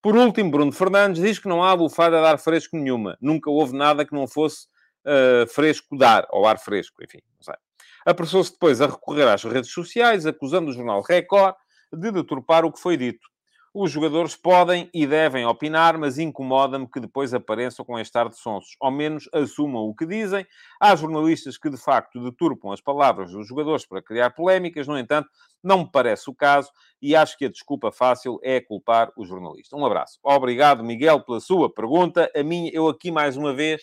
[0.00, 3.18] Por último, Bruno Fernandes diz que não há bufada a dar fresco nenhuma.
[3.20, 4.66] Nunca houve nada que não fosse
[5.04, 7.54] uh, fresco dar, ou ar fresco, enfim, não sei.
[8.06, 11.56] Apressou-se depois a recorrer às redes sociais, acusando o jornal Record
[11.92, 13.26] de deturpar o que foi dito.
[13.74, 18.38] Os jogadores podem e devem opinar, mas incomoda-me que depois apareçam com este ar de
[18.38, 18.76] sonsos.
[18.80, 20.46] Ao menos assumam o que dizem.
[20.80, 24.86] Há jornalistas que, de facto, deturpam as palavras dos jogadores para criar polémicas.
[24.86, 25.28] No entanto,
[25.62, 26.70] não me parece o caso
[27.02, 29.76] e acho que a desculpa fácil é culpar o jornalista.
[29.76, 30.18] Um abraço.
[30.22, 32.30] Obrigado, Miguel, pela sua pergunta.
[32.34, 33.82] A minha, eu aqui mais uma vez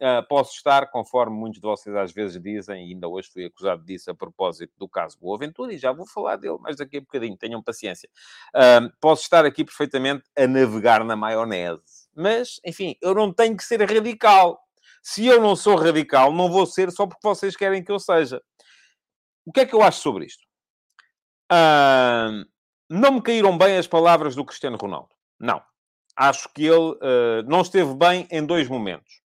[0.00, 3.84] Uh, posso estar, conforme muitos de vocês às vezes dizem, e ainda hoje fui acusado
[3.84, 7.36] disso a propósito do caso Boaventura, e já vou falar dele mais daqui a bocadinho,
[7.36, 8.10] tenham paciência.
[8.48, 12.08] Uh, posso estar aqui perfeitamente a navegar na maionese.
[12.14, 14.60] Mas, enfim, eu não tenho que ser radical.
[15.00, 18.42] Se eu não sou radical, não vou ser só porque vocês querem que eu seja.
[19.46, 20.42] O que é que eu acho sobre isto?
[21.52, 22.44] Uh,
[22.90, 25.10] não me caíram bem as palavras do Cristiano Ronaldo.
[25.38, 25.62] Não.
[26.16, 26.96] Acho que ele
[27.44, 29.23] não esteve bem em dois momentos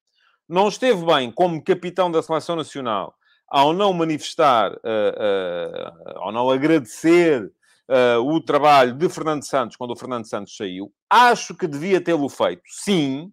[0.50, 3.14] não esteve bem como capitão da seleção nacional
[3.50, 7.44] ao não manifestar, uh, uh, ao não agradecer
[7.90, 10.92] uh, o trabalho de Fernando Santos quando o Fernando Santos saiu.
[11.10, 13.32] Acho que devia tê-lo feito, sim.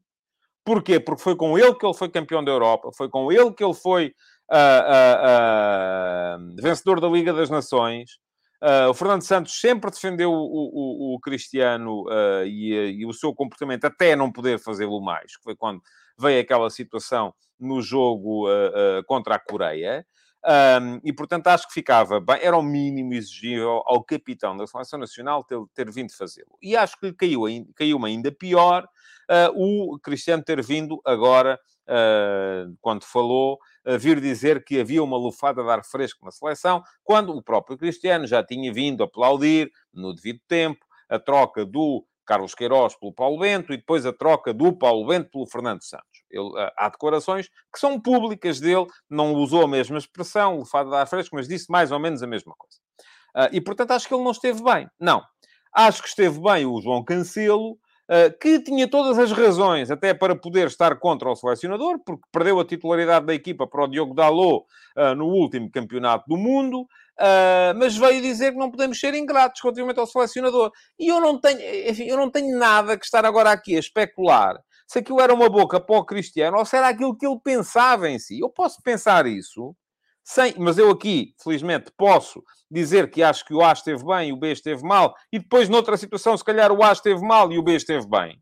[0.65, 0.99] Porquê?
[0.99, 3.75] Porque foi com ele que ele foi campeão da Europa, foi com ele que ele
[3.75, 4.13] foi
[6.61, 8.19] vencedor da Liga das Nações.
[8.89, 12.05] o Fernando Santos sempre defendeu o, o, o Cristiano
[12.45, 15.81] e, e, o seu comportamento até não poder fazê-lo mais, que foi quando
[16.19, 20.07] veio aquela situação no jogo uh, uh, contra a Coreia.
[20.45, 25.01] Um, e, portanto, acho que ficava bem, era o mínimo exigível ao capitão da Seleção
[25.01, 26.57] Nacional ter, ter vindo fazê-lo.
[26.63, 27.43] E acho que caiu,
[27.75, 28.85] caiu ainda pior
[29.29, 31.59] uh, o Cristiano ter vindo agora,
[32.81, 33.61] quando falou,
[34.01, 38.27] vir dizer que havia uma lufada de ar fresco na seleção, quando o próprio Cristiano
[38.27, 43.73] já tinha vindo aplaudir, no devido tempo, a troca do Carlos Queiroz pelo Paulo Bento
[43.73, 46.25] e depois a troca do Paulo Bento pelo Fernando Santos.
[46.31, 51.07] Ele, ah, há declarações que são públicas dele, não usou a mesma expressão, fado da
[51.07, 52.77] fresco, mas disse mais ou menos a mesma coisa.
[53.37, 54.89] Uh, e, portanto, acho que ele não esteve bem.
[54.99, 55.23] Não.
[55.75, 60.37] Acho que esteve bem o João Cancelo, Uh, que tinha todas as razões até para
[60.37, 64.65] poder estar contra o selecionador, porque perdeu a titularidade da equipa para o Diogo Dalot
[65.17, 66.87] no último campeonato do mundo,
[67.19, 70.71] Uh, mas veio dizer que não podemos ser ingratos relativamente ao selecionador.
[70.99, 74.57] E eu não tenho, enfim, eu não tenho nada que estar agora aqui a especular
[74.87, 78.09] se aquilo era uma boca para o Cristiano ou se era aquilo que ele pensava
[78.09, 78.39] em si.
[78.41, 79.75] Eu posso pensar isso,
[80.23, 84.33] sem, mas eu aqui, felizmente, posso dizer que acho que o A esteve bem e
[84.33, 87.59] o B esteve mal, e depois, noutra situação, se calhar o A esteve mal e
[87.59, 88.41] o B esteve bem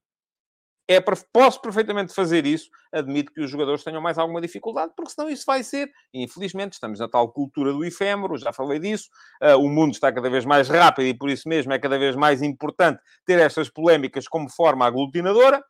[0.86, 1.00] é,
[1.32, 5.44] posso perfeitamente fazer isso, admito que os jogadores tenham mais alguma dificuldade, porque senão isso
[5.46, 9.08] vai ser, infelizmente, estamos na tal cultura do efêmero, já falei disso,
[9.42, 12.14] uh, o mundo está cada vez mais rápido e por isso mesmo é cada vez
[12.14, 15.64] mais importante ter estas polémicas como forma aglutinadora,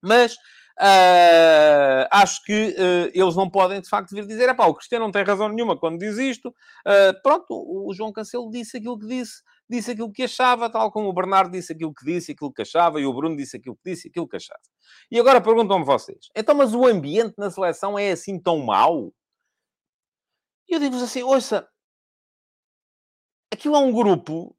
[0.00, 5.04] mas uh, acho que uh, eles não podem, de facto, vir dizer, pá, o Cristiano
[5.04, 6.54] não tem razão nenhuma quando diz isto,
[7.24, 11.12] pronto, o João Cancelo disse aquilo que disse, disse aquilo que achava, tal como o
[11.12, 14.08] Bernardo disse aquilo que disse, aquilo que achava, e o Bruno disse aquilo que disse,
[14.08, 14.60] aquilo que achava.
[15.10, 19.12] E agora perguntam-me vocês, então, mas o ambiente na seleção é assim tão mau?
[20.68, 21.68] E eu digo-vos assim, ouça,
[23.52, 24.54] aquilo é um grupo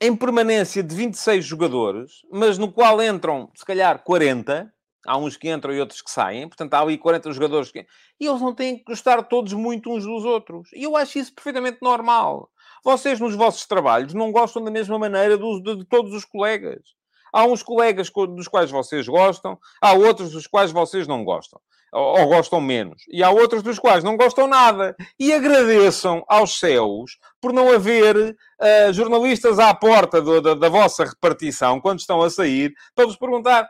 [0.00, 4.72] em permanência de 26 jogadores, mas no qual entram, se calhar, 40,
[5.06, 7.86] há uns que entram e outros que saem, portanto há ali 40 jogadores que...
[8.20, 10.70] e eles não têm que gostar todos muito uns dos outros.
[10.72, 12.50] E eu acho isso perfeitamente normal.
[12.84, 16.82] Vocês, nos vossos trabalhos, não gostam da mesma maneira de, de todos os colegas.
[17.32, 21.58] Há uns colegas dos quais vocês gostam, há outros dos quais vocês não gostam,
[21.90, 24.94] ou, gostam menos, e há outros dos quais não gostam nada.
[25.18, 31.04] E agradeçam aos céus por não haver uh, jornalistas à porta do, da, da, vossa
[31.04, 33.66] repartição, quando estão a sair, para vos perguntar: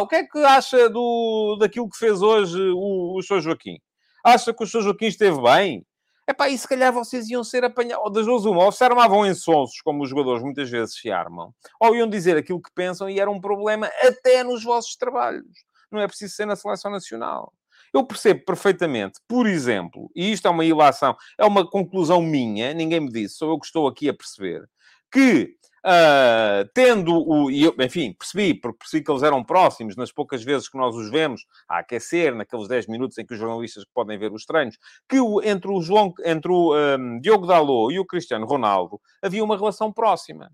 [0.00, 3.40] o que é que acha do, daquilo que fez hoje o, o Sr.
[3.40, 3.78] Joaquim?
[4.22, 4.82] Acha que o Sr.
[4.82, 5.86] Joaquim esteve bem?
[6.28, 9.32] Epá, e se calhar vocês iam ser apanhados, das duas uma, ou se armavam em
[9.32, 13.20] sonsos, como os jogadores muitas vezes se armam, ou iam dizer aquilo que pensam e
[13.20, 15.46] era um problema até nos vossos trabalhos.
[15.90, 17.52] Não é preciso ser na seleção nacional.
[17.94, 23.00] Eu percebo perfeitamente, por exemplo, e isto é uma ilação, é uma conclusão minha, ninguém
[23.00, 24.68] me disse, sou eu que estou aqui a perceber,
[25.10, 27.48] que Uh, tendo o.
[27.48, 30.96] E eu, enfim, percebi, porque percebi que eles eram próximos nas poucas vezes que nós
[30.96, 34.76] os vemos a aquecer, naqueles 10 minutos em que os jornalistas podem ver os treinos,
[35.08, 39.44] que o, entre o, João, entre o um, Diogo Dalot e o Cristiano Ronaldo havia
[39.44, 40.50] uma relação próxima.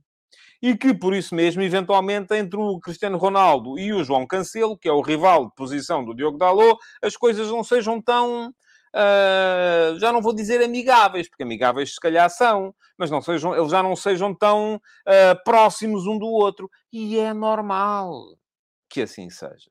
[0.61, 4.87] E que, por isso mesmo, eventualmente, entre o Cristiano Ronaldo e o João Cancelo, que
[4.87, 8.53] é o rival de posição do Diogo Dalot, as coisas não sejam tão
[8.95, 13.71] uh, já não vou dizer amigáveis, porque amigáveis se calhar são, mas não sejam, eles
[13.71, 16.71] já não sejam tão uh, próximos um do outro.
[16.93, 18.37] E é normal
[18.89, 19.71] que assim seja.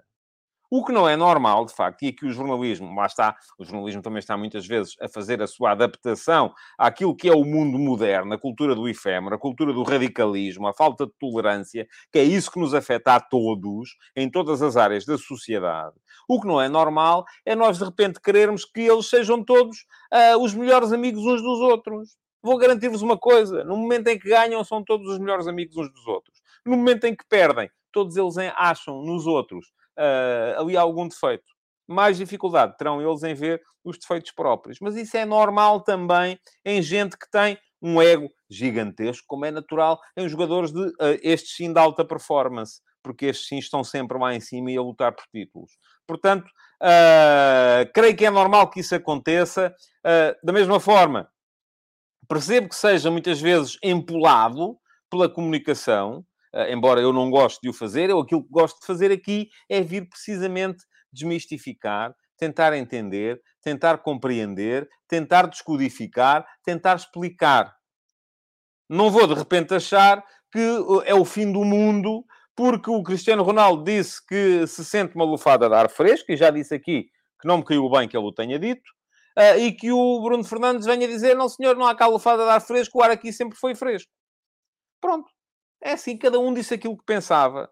[0.73, 4.01] O que não é normal, de facto, e aqui o jornalismo, lá está, o jornalismo
[4.01, 8.33] também está muitas vezes a fazer a sua adaptação àquilo que é o mundo moderno,
[8.33, 12.49] a cultura do efêmero, a cultura do radicalismo, a falta de tolerância, que é isso
[12.49, 15.93] que nos afeta a todos, em todas as áreas da sociedade.
[16.25, 19.79] O que não é normal é nós, de repente, querermos que eles sejam todos
[20.13, 22.15] uh, os melhores amigos uns dos outros.
[22.41, 25.91] Vou garantir-vos uma coisa: no momento em que ganham, são todos os melhores amigos uns
[25.91, 26.41] dos outros.
[26.65, 29.65] No momento em que perdem, todos eles acham nos outros
[29.97, 31.45] uh, ali algum defeito.
[31.87, 34.77] Mais dificuldade terão eles em ver os defeitos próprios.
[34.79, 39.99] Mas isso é normal também em gente que tem um ego gigantesco, como é natural
[40.15, 44.35] em jogadores de uh, estes sim de alta performance, porque estes sim estão sempre lá
[44.35, 45.71] em cima e a lutar por títulos.
[46.07, 49.73] Portanto, uh, creio que é normal que isso aconteça.
[50.05, 51.27] Uh, da mesma forma,
[52.27, 54.77] percebo que seja muitas vezes empolado
[55.09, 56.23] pela comunicação,
[56.69, 59.81] embora eu não goste de o fazer, eu aquilo que gosto de fazer aqui é
[59.81, 67.75] vir precisamente desmistificar, tentar entender, tentar compreender, tentar descodificar, tentar explicar.
[68.89, 70.59] Não vou de repente achar que
[71.05, 75.67] é o fim do mundo porque o Cristiano Ronaldo disse que se sente uma lufada
[75.67, 77.05] de ar fresco, e já disse aqui
[77.39, 78.87] que não me caiu bem que ele o tenha dito,
[79.37, 82.49] uh, e que o Bruno Fernandes venha dizer: não, senhor, não há cá lufada de
[82.49, 84.11] ar fresco, o ar aqui sempre foi fresco.
[84.99, 85.31] Pronto.
[85.81, 87.69] É assim, cada um disse aquilo que pensava.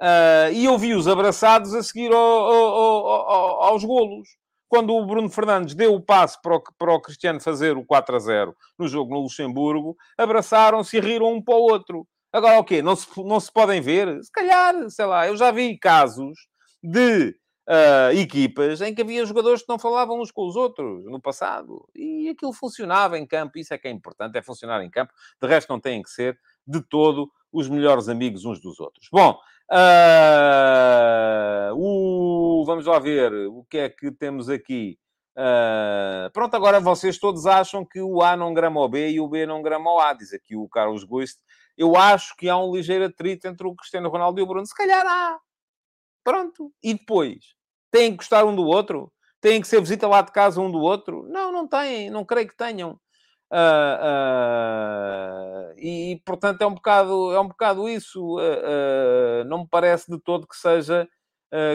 [0.00, 4.28] Uh, e eu vi-os abraçados a seguir ao, ao, ao, aos golos.
[4.68, 8.14] Quando o Bruno Fernandes deu o passe para o, para o Cristiano fazer o 4
[8.14, 12.06] a 0 no jogo no Luxemburgo, abraçaram-se e riram um para o outro.
[12.32, 12.82] Agora, o quê?
[12.82, 14.22] Não se, não se podem ver?
[14.22, 16.38] Se calhar, sei lá, eu já vi casos
[16.82, 17.34] de
[17.68, 21.88] uh, equipas em que havia jogadores que não falavam uns com os outros no passado.
[21.96, 23.58] E aquilo funcionava em campo.
[23.58, 25.12] Isso é que é importante, é funcionar em campo.
[25.40, 29.08] De resto, não têm que ser de todo os melhores amigos uns dos outros.
[29.10, 29.38] Bom,
[29.72, 29.74] uh,
[32.64, 34.98] vamos lá ver o que é que temos aqui.
[35.36, 39.28] Uh, pronto, agora vocês todos acham que o A não grama o B e o
[39.28, 41.38] B não grama o A, diz aqui o Carlos Guist.
[41.76, 44.66] Eu acho que há um ligeiro atrito entre o Cristiano Ronaldo e o Bruno.
[44.66, 45.38] Se calhar há.
[46.24, 46.72] Pronto.
[46.82, 47.54] E depois?
[47.92, 49.12] Têm que gostar um do outro?
[49.40, 51.24] Têm que ser visita lá de casa um do outro?
[51.28, 52.10] Não, não têm.
[52.10, 52.98] Não creio que tenham.
[53.50, 53.96] Uh,
[55.72, 58.36] uh, e, portanto, é um bocado, é um bocado isso.
[58.36, 61.08] Uh, não me parece de todo que seja,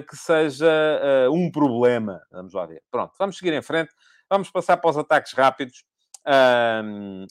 [0.07, 0.69] que seja
[1.31, 2.21] um problema.
[2.31, 2.83] Vamos lá ver.
[2.91, 3.91] Pronto, vamos seguir em frente.
[4.29, 5.83] Vamos passar para os ataques rápidos.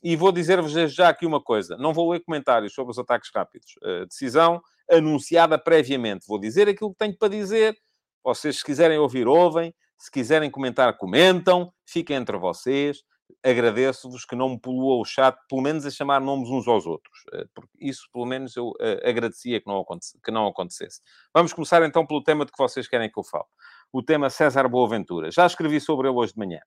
[0.02, 1.76] e vou dizer-vos já aqui uma coisa.
[1.76, 3.74] Não vou ler comentários sobre os ataques rápidos.
[4.08, 6.26] decisão anunciada previamente.
[6.26, 7.76] Vou dizer aquilo que tenho para dizer.
[8.24, 9.72] Vocês, se quiserem ouvir, ouvem.
[9.96, 11.72] Se quiserem comentar, comentam.
[11.86, 13.04] Fiquem entre vocês
[13.44, 17.24] agradeço-vos que não me poluou o chat, pelo menos a chamar nomes uns aos outros.
[17.32, 19.84] Eh, porque isso, pelo menos, eu uh, agradecia que não,
[20.24, 21.00] que não acontecesse.
[21.34, 23.44] Vamos começar então pelo tema de que vocês querem que eu fale.
[23.92, 25.30] O tema César Boaventura.
[25.30, 26.60] Já escrevi sobre ele hoje de manhã.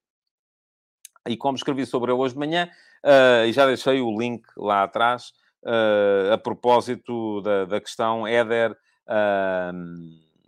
[1.28, 2.70] E como escrevi sobre ele hoje de manhã,
[3.04, 5.34] uh, e já deixei o link lá atrás,
[6.32, 8.78] a propósito da, da questão Éder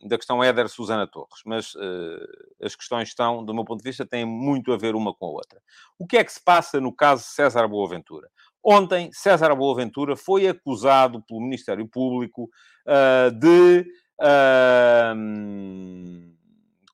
[0.03, 4.05] da questão Éder Susana Torres, mas uh, as questões estão, do meu ponto de vista,
[4.05, 5.61] têm muito a ver uma com a outra.
[5.97, 8.29] O que é que se passa no caso César Boaventura?
[8.63, 12.49] Ontem, César Boaventura foi acusado pelo Ministério Público
[12.85, 13.85] uh, de.
[14.19, 15.15] Uh,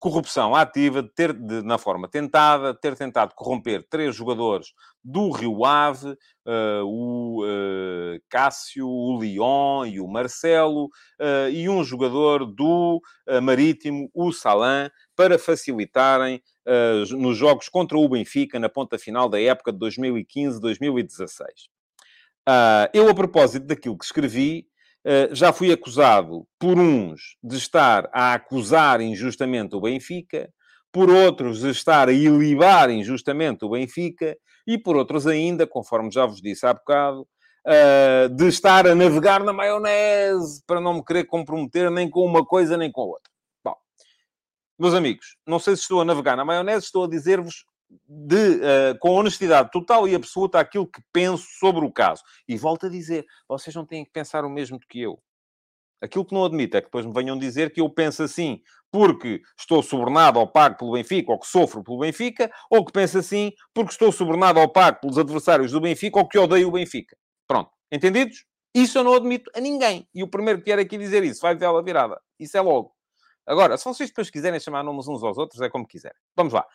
[0.04, 5.64] corrupção ativa, de ter, de, na forma tentada, ter tentado corromper três jogadores do Rio
[5.64, 7.42] Ave, uh, o
[8.34, 13.00] Cássio, o Leon e o Marcelo, uh, e um jogador do
[13.44, 16.42] Marítimo, o Salan, para facilitarem
[17.12, 21.30] nos jogos contra o Benfica na ponta final da época de 2015-2016.
[22.94, 24.66] eu, a propósito daquilo que escrevi,
[25.32, 30.50] já fui acusado por uns de estar a acusar injustamente o Benfica,
[30.94, 36.26] por outros de estar a ilibar injustamente o Benfica e por outros ainda, conforme já
[36.26, 37.28] vos disse há bocado,
[37.66, 42.46] eh, de estar a navegar na maionese para não me querer comprometer nem com uma
[42.46, 43.32] coisa nem com a outra.
[43.64, 43.76] Bom,
[44.78, 47.66] meus amigos, não sei se estou a navegar na maionese, estou a dizer-vos
[48.08, 52.22] de, uh, com honestidade total e absoluta aquilo que penso sobre o caso.
[52.48, 55.18] E volto a dizer, vocês não têm que pensar o mesmo que eu.
[56.02, 58.62] Aquilo que não admito é que depois me venham dizer que eu penso assim
[58.92, 63.18] porque estou subornado ou pago pelo Benfica ou que sofro pelo Benfica, ou que penso
[63.18, 67.16] assim porque estou subornado ou pago pelos adversários do Benfica ou que odeio o Benfica.
[67.94, 68.44] Entendidos?
[68.74, 70.08] Isso eu não admito a ninguém.
[70.16, 72.20] E o primeiro que vier aqui dizer isso vai ver a virada.
[72.40, 72.92] Isso é logo.
[73.46, 76.18] Agora, se vocês depois quiserem chamar nomes uns aos outros, é como quiserem.
[76.36, 76.66] Vamos lá.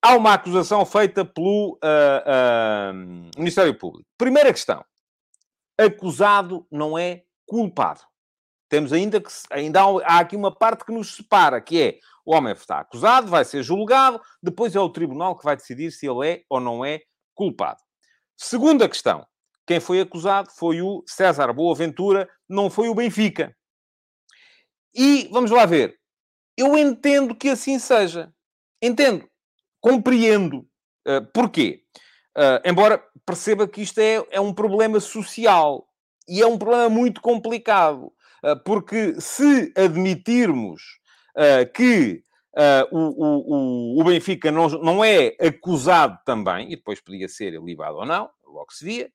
[0.00, 4.08] há uma acusação feita pelo uh, uh, Ministério Público.
[4.16, 4.84] Primeira questão.
[5.76, 8.02] Acusado não é culpado.
[8.68, 9.28] Temos ainda que...
[9.50, 13.44] Ainda há aqui uma parte que nos separa, que é o homem está acusado, vai
[13.44, 17.00] ser julgado, depois é o tribunal que vai decidir se ele é ou não é
[17.34, 17.80] culpado.
[18.36, 19.26] Segunda questão.
[19.68, 23.54] Quem foi acusado foi o César Boaventura, não foi o Benfica.
[24.94, 25.98] E vamos lá ver.
[26.56, 28.32] Eu entendo que assim seja.
[28.80, 29.28] Entendo.
[29.78, 30.66] Compreendo.
[31.06, 31.82] Uh, porquê?
[32.34, 35.86] Uh, embora perceba que isto é, é um problema social.
[36.26, 38.10] E é um problema muito complicado.
[38.42, 40.80] Uh, porque se admitirmos
[41.74, 42.22] que
[42.90, 48.04] o, o, o Benfica não, não é acusado também, e depois podia ser ilibado ou
[48.04, 49.12] não, logo se via,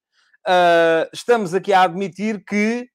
[0.47, 2.87] uh, estamos aqui a admitir que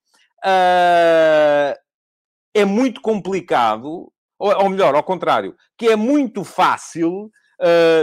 [2.55, 7.31] é muito complicado, ou, ou, melhor, ao contrário, que é muito fácil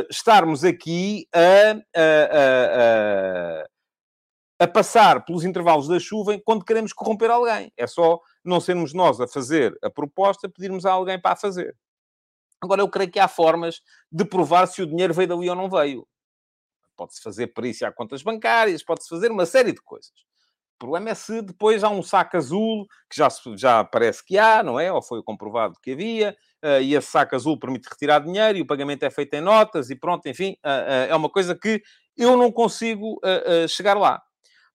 [0.09, 3.65] estarmos aqui a, a, a
[4.59, 7.71] a passar pelos intervalos da chuva quando queremos corromper alguém.
[7.77, 11.75] É só não sermos nós a fazer a proposta, pedirmos a alguém para a fazer.
[12.61, 13.81] Agora, eu creio que há formas
[14.11, 16.07] de provar se o dinheiro veio dali ou não veio.
[16.95, 20.13] Pode-se fazer perícia a contas bancárias, pode-se fazer uma série de coisas.
[20.75, 24.61] O problema é se depois há um saco azul, que já, já parece que há,
[24.61, 24.91] não é?
[24.91, 28.67] Ou foi comprovado que havia, uh, e esse saco azul permite retirar dinheiro e o
[28.67, 31.81] pagamento é feito em notas e pronto, enfim, uh, uh, é uma coisa que
[32.17, 33.19] eu não consigo
[33.67, 34.21] chegar lá.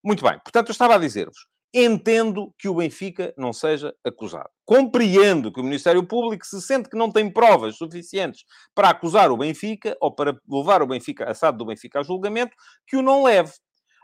[0.02, 4.50] Muito bem, portanto, eu estava a dizer-vos, entendo que o Benfica não seja acusado.
[4.64, 8.44] Compreendo que o Ministério Público se sente que não tem provas suficientes
[8.74, 12.56] para acusar o Benfica ou para levar o Benfica, a SAD do Benfica a julgamento,
[12.86, 13.52] que o não leve.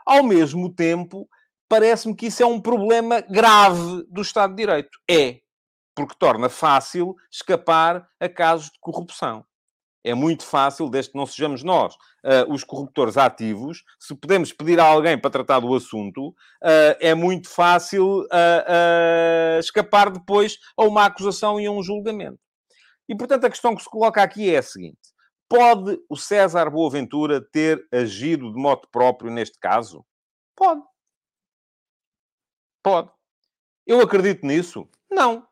[0.05, 1.27] Ao mesmo tempo,
[1.67, 4.97] parece-me que isso é um problema grave do Estado de Direito.
[5.09, 5.39] É,
[5.93, 9.43] porque torna fácil escapar a casos de corrupção
[10.03, 14.79] é muito fácil, desde que não sejamos nós uh, os corruptores ativos, se podemos pedir
[14.79, 21.05] a alguém para tratar do assunto, uh, é muito fácil uh, escapar depois a uma
[21.05, 22.39] acusação e a um julgamento.
[23.09, 24.99] E, portanto, a questão que se coloca aqui é a seguinte:
[25.47, 30.05] pode o César Boaventura ter agido de modo próprio neste caso?
[30.55, 30.81] Pode.
[32.83, 33.11] Pode.
[33.85, 34.87] Eu acredito nisso?
[35.09, 35.47] Não.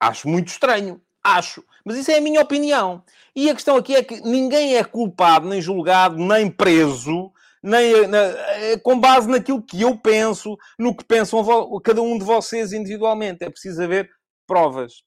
[0.00, 1.00] Acho muito estranho.
[1.28, 1.62] Acho.
[1.84, 3.04] Mas isso é a minha opinião.
[3.36, 7.30] E a questão aqui é que ninguém é culpado, nem julgado, nem preso,
[7.62, 11.44] nem na, eh, com base naquilo que eu penso, no que pensam
[11.80, 13.44] cada um de vocês individualmente.
[13.44, 14.08] É preciso haver
[14.46, 15.02] provas.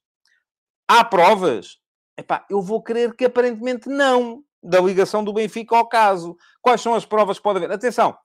[0.88, 1.78] Há provas?
[2.16, 6.36] Epá, eu vou crer que aparentemente não, da ligação do Benfica ao caso.
[6.60, 7.72] Quais são as provas que pode haver?
[7.72, 8.16] Atenção,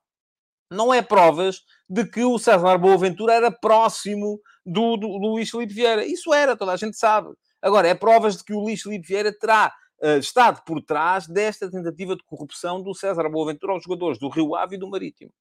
[0.72, 5.74] não é provas de que o César Boaventura era próximo do, do, do Luís Filipe
[5.74, 6.06] Vieira.
[6.06, 7.30] Isso era, toda a gente sabe.
[7.68, 11.70] Agora, é provas de que o Luís Filipe Vieira terá uh, estado por trás desta
[11.70, 15.34] tentativa de corrupção do César Boaventura aos jogadores do Rio Ave e do Marítimo.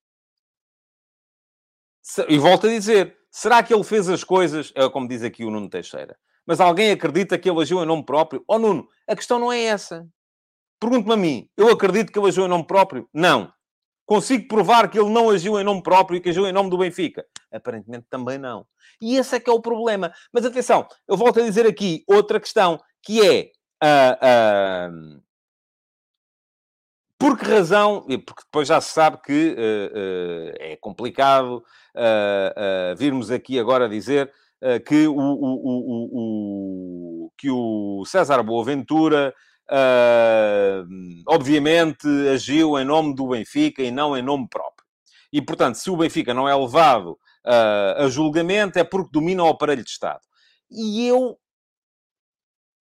[2.29, 5.53] E volto a dizer, será que ele fez as coisas, é como diz aqui o
[5.53, 8.43] Nuno Teixeira, mas alguém acredita que ele agiu em nome próprio?
[8.49, 10.05] Oh, Nuno, a questão não é essa.
[10.81, 13.09] Pergunto-me a mim, eu acredito que ele agiu em nome próprio?
[13.15, 13.53] Não.
[14.07, 16.79] Consigo provar que ele não agiu em nome próprio e que agiu em nome do
[16.79, 17.27] Benfica?
[17.53, 18.65] Aparentemente também não.
[19.01, 20.13] E esse é que é o problema.
[20.33, 23.51] Mas atenção, eu volto a dizer aqui outra questão, que é...
[23.83, 25.23] Uh, uh,
[27.19, 28.03] por que razão?
[28.25, 31.65] Porque depois já se sabe que uh, é complicado
[32.97, 34.31] virmos aqui agora dizer
[34.87, 36.11] que o, o, o,
[37.27, 39.35] o, que o César Boaventura
[41.27, 44.87] obviamente agiu em nome do Benfica e não em nome próprio.
[45.33, 49.49] E, portanto, se o Benfica não é levado uh, a julgamento é porque domina o
[49.49, 50.21] aparelho de Estado.
[50.71, 51.39] E eu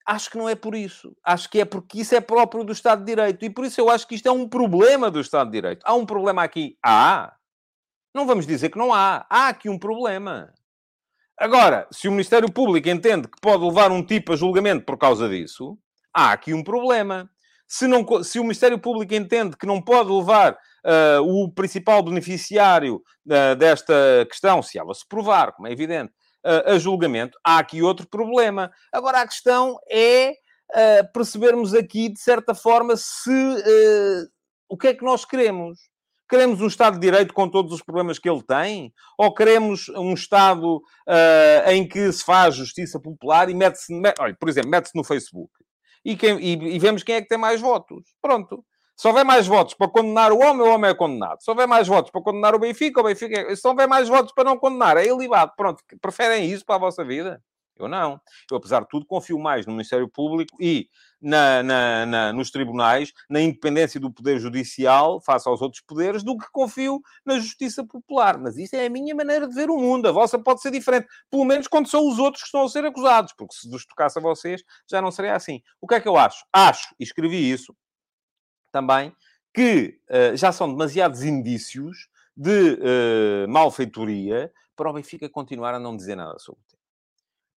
[0.06, 1.16] acho que não é por isso.
[1.24, 3.44] Acho que é porque isso é próprio do Estado de Direito.
[3.46, 5.84] E por isso eu acho que isto é um problema do Estado de Direito.
[5.84, 6.78] Há um problema aqui?
[6.84, 7.36] Há.
[8.14, 9.26] Não vamos dizer que não há.
[9.30, 10.54] Há aqui um problema.
[11.38, 15.28] Agora, se o Ministério Público entende que pode levar um tipo a julgamento por causa
[15.28, 15.78] disso,
[16.16, 17.30] há aqui um problema.
[17.68, 23.02] Se, não, se o Ministério Público entende que não pode levar uh, o principal beneficiário
[23.26, 23.94] uh, desta
[24.30, 26.14] questão, se ela se provar, como é evidente,
[26.46, 28.72] uh, a julgamento, há aqui outro problema.
[28.94, 30.34] Agora, a questão é
[31.14, 33.56] percebermos aqui, de certa forma, se
[34.68, 35.78] o que é que nós queremos.
[36.28, 38.92] Queremos um Estado de Direito com todos os problemas que ele tem?
[39.16, 43.94] Ou queremos um Estado uh, em que se faz justiça popular e mete-se...
[44.20, 45.52] Olha, por exemplo, mete-se no Facebook.
[46.06, 48.14] E, quem, e, e, vemos quem é que tem mais votos.
[48.22, 48.64] Pronto.
[48.96, 51.42] Se houver mais votos para condenar o homem, o homem é condenado.
[51.42, 53.56] Se houver mais votos para condenar o Benfica, o Benfica é...
[53.56, 55.52] Se houver mais votos para não condenar, é ilibado.
[55.58, 57.42] Pronto, preferem isso para a vossa vida?
[57.78, 58.22] Eu não.
[58.50, 60.90] Eu, apesar de tudo, confio mais no Ministério Público e
[61.22, 66.38] na, na, na, nos tribunais, na independência do Poder Judicial face aos outros poderes, do
[66.38, 68.38] que confio na Justiça Popular.
[68.38, 70.08] Mas isso é a minha maneira de ver o mundo.
[70.08, 71.08] A vossa pode ser diferente.
[71.30, 73.34] Pelo menos quando são os outros que estão a ser acusados.
[73.34, 75.62] Porque se vos tocasse a vocês, já não seria assim.
[75.82, 76.46] O que é que eu acho?
[76.54, 77.76] Acho, e escrevi isso
[78.72, 79.14] também,
[79.54, 85.96] que uh, já são demasiados indícios de uh, malfeitoria para o Benfica continuar a não
[85.96, 86.62] dizer nada sobre.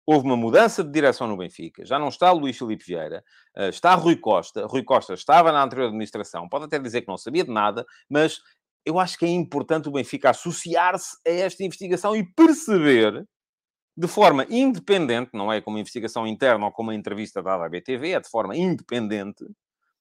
[0.09, 1.85] Houve uma mudança de direção no Benfica.
[1.85, 3.23] Já não está Luís Filipe Vieira,
[3.57, 4.65] uh, está Rui Costa.
[4.65, 6.47] Rui Costa estava na anterior administração.
[6.47, 8.39] Pode até dizer que não sabia de nada, mas
[8.85, 13.27] eu acho que é importante o Benfica associar-se a esta investigação e perceber
[13.97, 17.69] de forma independente, não é como uma investigação interna ou como uma entrevista dada à
[17.69, 19.43] BTV, é de forma independente,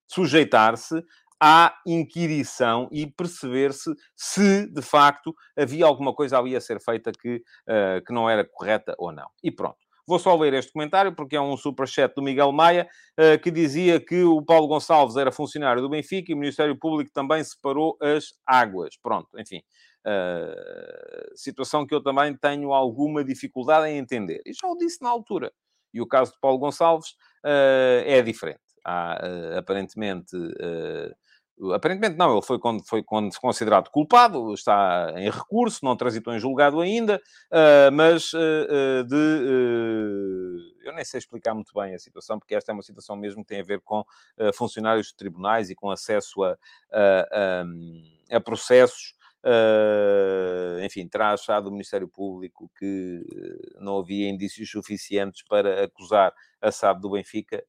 [0.06, 1.02] sujeitar-se
[1.40, 7.36] à inquirição e perceber-se se, de facto, havia alguma coisa ali a ser feita que,
[7.36, 9.28] uh, que não era correta ou não.
[9.42, 9.85] E pronto.
[10.06, 12.88] Vou só ler este comentário, porque é um superchat do Miguel Maia,
[13.18, 17.10] uh, que dizia que o Paulo Gonçalves era funcionário do Benfica e o Ministério Público
[17.12, 18.96] também separou as águas.
[19.02, 19.62] Pronto, enfim.
[20.06, 24.40] Uh, situação que eu também tenho alguma dificuldade em entender.
[24.46, 25.52] E já o disse na altura.
[25.92, 27.10] E o caso de Paulo Gonçalves
[27.44, 28.60] uh, é diferente.
[28.84, 29.18] Há,
[29.58, 30.36] aparentemente
[31.74, 37.16] Aparentemente não, ele foi, foi considerado culpado, está em recurso, não transitou em julgado ainda,
[37.50, 40.74] uh, mas uh, de.
[40.84, 43.48] eu nem sei explicar muito bem a situação, porque esta é uma situação mesmo que
[43.48, 44.04] tem a ver com
[44.54, 46.58] funcionários de tribunais e com acesso a,
[46.92, 47.64] a,
[48.30, 49.14] a, a processos.
[50.84, 53.24] enfim, terá achado o Ministério Público que
[53.80, 57.64] não havia indícios suficientes para acusar a SAD do Benfica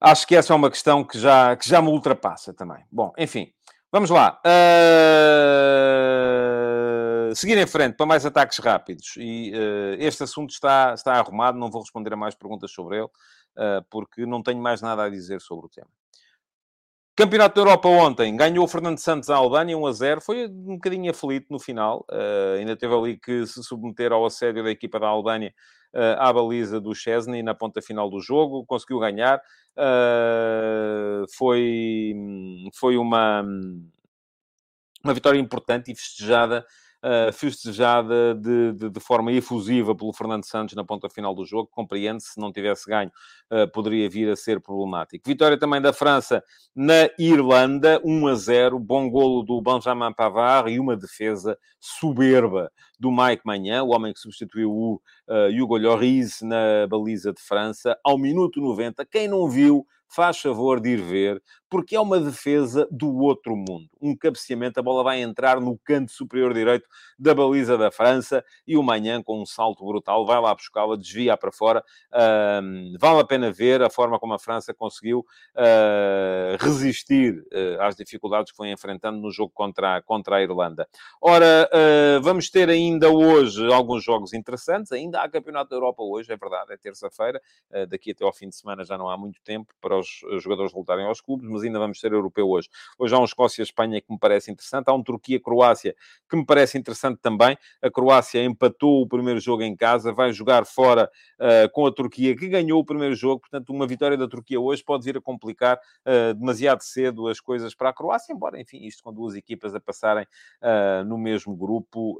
[0.00, 2.84] Acho que essa é uma questão que já, que já me ultrapassa também.
[2.90, 3.52] Bom, enfim,
[3.90, 4.40] vamos lá.
[4.46, 5.18] Uh...
[7.34, 9.14] Seguir em frente para mais ataques rápidos.
[9.18, 13.06] E uh, este assunto está, está arrumado, não vou responder a mais perguntas sobre ele,
[13.06, 15.90] uh, porque não tenho mais nada a dizer sobre o tema.
[17.18, 20.76] Campeonato da Europa ontem, ganhou o Fernando Santos à Albânia 1 a 0, foi um
[20.76, 25.00] bocadinho aflito no final, uh, ainda teve ali que se submeter ao assédio da equipa
[25.00, 25.52] da Albânia
[25.92, 29.38] uh, à baliza do Chesney na ponta final do jogo, conseguiu ganhar,
[29.76, 32.14] uh, foi,
[32.76, 33.44] foi uma,
[35.02, 36.64] uma vitória importante e festejada
[37.04, 41.68] uh, festejada de, de, de, forma efusiva pelo Fernando Santos na ponta final do jogo.
[41.70, 43.10] Compreende, se não tivesse ganho,
[43.52, 45.28] uh, poderia vir a ser problemático.
[45.28, 46.42] Vitória também da França
[46.74, 48.78] na Irlanda, 1 a 0.
[48.78, 54.18] Bom golo do Benjamin Pavard e uma defesa soberba do Mike Manhã, o homem que
[54.18, 59.06] substituiu o uh, Hugo Lloris na baliza de França, ao minuto 90.
[59.06, 63.88] Quem não viu, faz favor de ir ver, porque é uma defesa do outro mundo.
[64.00, 66.88] Um cabeceamento, a bola vai entrar no canto superior direito
[67.18, 71.36] da baliza da França e o Manhã, com um salto brutal, vai lá buscá-la, desvia
[71.36, 71.84] para fora.
[72.12, 77.94] Uh, vale a pena ver a forma como a França conseguiu uh, resistir uh, às
[77.94, 80.88] dificuldades que foi enfrentando no jogo contra contra a Irlanda.
[81.20, 84.92] Ora, ah, vamos ter ainda hoje alguns jogos interessantes.
[84.92, 87.40] Ainda há Campeonato da Europa hoje, é verdade, é terça-feira.
[87.88, 91.06] daqui até ao fim de semana já não há muito tempo para os jogadores voltarem
[91.06, 92.68] aos clubes, mas ainda vamos ser europeu hoje.
[92.98, 95.94] Hoje há um Escócia-Espanha que me parece interessante, há um Turquia-Croácia
[96.28, 97.56] que me parece interessante também.
[97.82, 102.36] A Croácia empatou o primeiro jogo em casa, vai jogar fora uh, com a Turquia,
[102.36, 105.76] que ganhou o primeiro jogo, portanto, uma vitória da Turquia hoje pode vir a complicar
[105.76, 109.80] uh, demasiado cedo as coisas para a Croácia, embora, enfim, isto com duas equipas a
[109.80, 112.18] passarem uh, no mesmo grupo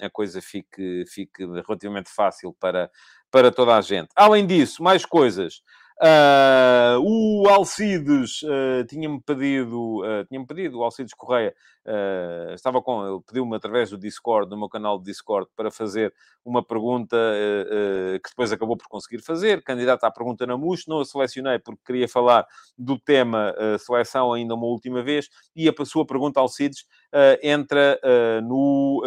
[0.00, 2.90] a coisa fique, fique relativamente fácil para,
[3.30, 4.10] para toda a gente.
[4.16, 5.62] Além disso, mais coisas.
[6.02, 11.54] Uh, o Alcides uh, tinha-me pedido, uh, tinha-me pedido, o Alcides Correia,
[12.54, 16.12] estava com, ele pediu-me através do Discord, do meu canal de Discord, para fazer
[16.44, 17.16] uma pergunta
[18.22, 21.80] que depois acabou por conseguir fazer, candidato à pergunta na MUS, não a selecionei porque
[21.84, 22.46] queria falar
[22.78, 26.86] do tema seleção ainda uma última vez, e a sua pergunta, Alcides,
[27.42, 28.00] entra
[28.44, 29.02] no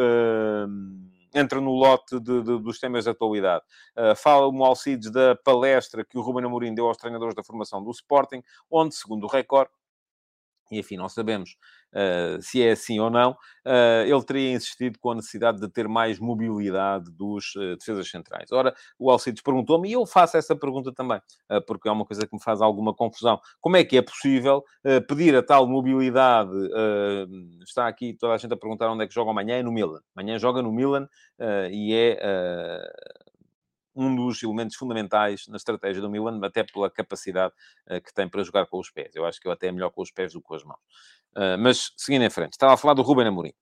[1.35, 3.63] entra no lote de, de, dos temas de atualidade.
[3.95, 7.83] Uh, fala o Alcides da palestra que o Ruben Amorim deu aos treinadores da formação
[7.83, 9.69] do Sporting, onde, segundo o Record,
[10.71, 11.55] e enfim, não sabemos
[11.93, 15.87] uh, se é assim ou não, uh, ele teria insistido com a necessidade de ter
[15.87, 18.51] mais mobilidade dos uh, defesas centrais.
[18.51, 21.19] Ora, o Alcides perguntou-me, e eu faço essa pergunta também,
[21.67, 23.39] porque é uma coisa que me faz alguma confusão.
[23.61, 24.63] Como é que é possível
[25.07, 26.51] pedir a tal mobilidade?
[27.63, 29.99] está aqui toda a gente a perguntar onde é que joga amanhã, é no Milan.
[30.15, 31.07] Amanhã joga no Milan
[31.71, 32.19] e é
[33.95, 37.53] um dos elementos fundamentais na estratégia do Milan, até pela capacidade
[37.89, 39.15] uh, que tem para jogar com os pés.
[39.15, 40.79] Eu acho que ele até é melhor com os pés do que com as mãos.
[41.35, 43.53] Uh, mas, seguindo em frente, estava a falar do Ruben Amorim.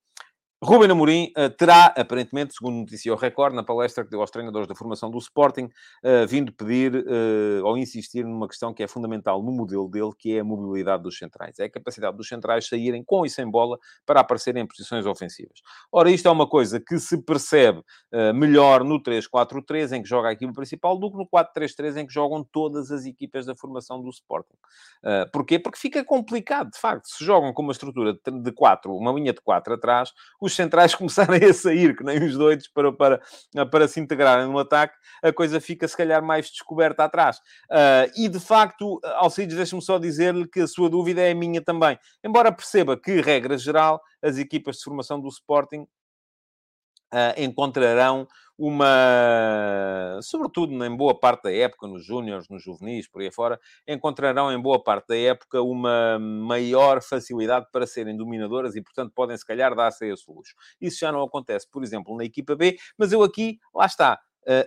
[0.66, 4.66] Ruben Amorim uh, terá, aparentemente, segundo noticiou o Record, na palestra que deu aos treinadores
[4.66, 9.44] da formação do Sporting, uh, vindo pedir uh, ou insistir numa questão que é fundamental
[9.44, 11.60] no modelo dele, que é a mobilidade dos centrais.
[11.60, 15.60] É a capacidade dos centrais saírem com e sem bola para aparecerem em posições ofensivas.
[15.92, 17.84] Ora, isto é uma coisa que se percebe
[18.34, 22.14] melhor no 3-4-3, em que joga a equipe principal, do que no 4-3-3, em que
[22.14, 24.56] jogam todas as equipas da formação do Sporting.
[25.32, 25.60] porquê?
[25.60, 27.08] Porque fica complicado, de facto.
[27.08, 30.94] Se jogam com uma estrutura de 4, uma linha de 4 atrás, os os centrais
[30.96, 33.22] começarem a sair, que nem os doidos, para, para,
[33.70, 37.38] para se integrarem no ataque, a coisa fica se calhar mais descoberta atrás.
[37.70, 41.62] Uh, e de facto, Alcides, deixa-me só dizer-lhe que a sua dúvida é a minha
[41.62, 41.98] também.
[42.24, 45.86] Embora perceba que, regra geral, as equipas de formação do Sporting
[47.38, 53.60] encontrarão uma, sobretudo em boa parte da época, nos júniores, nos juvenis, por aí fora,
[53.88, 59.36] encontrarão em boa parte da época uma maior facilidade para serem dominadoras e, portanto, podem
[59.38, 60.54] se calhar dar-se a esse luxo.
[60.80, 64.20] Isso já não acontece, por exemplo, na equipa B, mas eu aqui, lá está,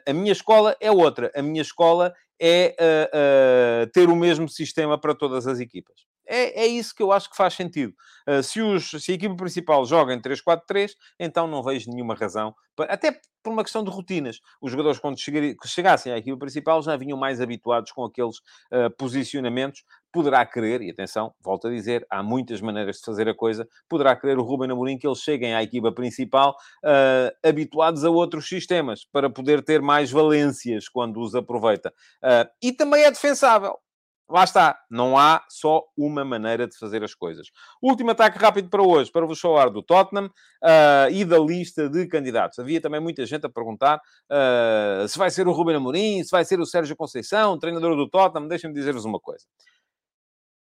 [0.07, 1.31] a minha escola é outra.
[1.35, 6.07] A minha escola é uh, uh, ter o mesmo sistema para todas as equipas.
[6.27, 7.95] É, é isso que eu acho que faz sentido.
[8.29, 12.55] Uh, se, os, se a equipa principal joga em 3-4-3, então não vejo nenhuma razão,
[12.75, 14.41] para, até por uma questão de rotinas.
[14.61, 15.17] Os jogadores, quando
[15.65, 19.85] chegassem à equipa principal, já vinham mais habituados com aqueles uh, posicionamentos.
[20.13, 24.17] Poderá querer, e atenção, volto a dizer, há muitas maneiras de fazer a coisa, poderá
[24.17, 29.07] querer o Ruben Amorim que eles cheguem à equipa principal uh, habituados a outros sistemas,
[29.13, 31.93] para poder ter mais valências quando os aproveita.
[32.25, 33.79] Uh, e também é defensável
[34.29, 37.49] lá está, não há só uma maneira de fazer as coisas.
[37.81, 42.07] Último ataque rápido para hoje, para vos falar do Tottenham uh, e da lista de
[42.07, 42.59] candidatos.
[42.59, 46.45] Havia também muita gente a perguntar uh, se vai ser o Ruben Amorim, se vai
[46.45, 48.49] ser o Sérgio Conceição, treinador do Tottenham.
[48.49, 49.45] Deixem-me dizer-vos uma coisa.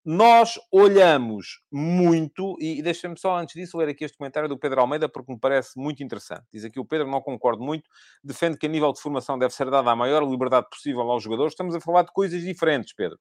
[0.04, 5.08] Nós olhamos muito, e deixem-me só antes disso ler aqui este comentário do Pedro Almeida,
[5.08, 6.44] porque me parece muito interessante.
[6.52, 7.88] Diz aqui o Pedro, não concordo muito,
[8.24, 11.54] defende que a nível de formação deve ser dada a maior liberdade possível aos jogadores.
[11.54, 13.20] Estamos a falar de coisas diferentes, Pedro.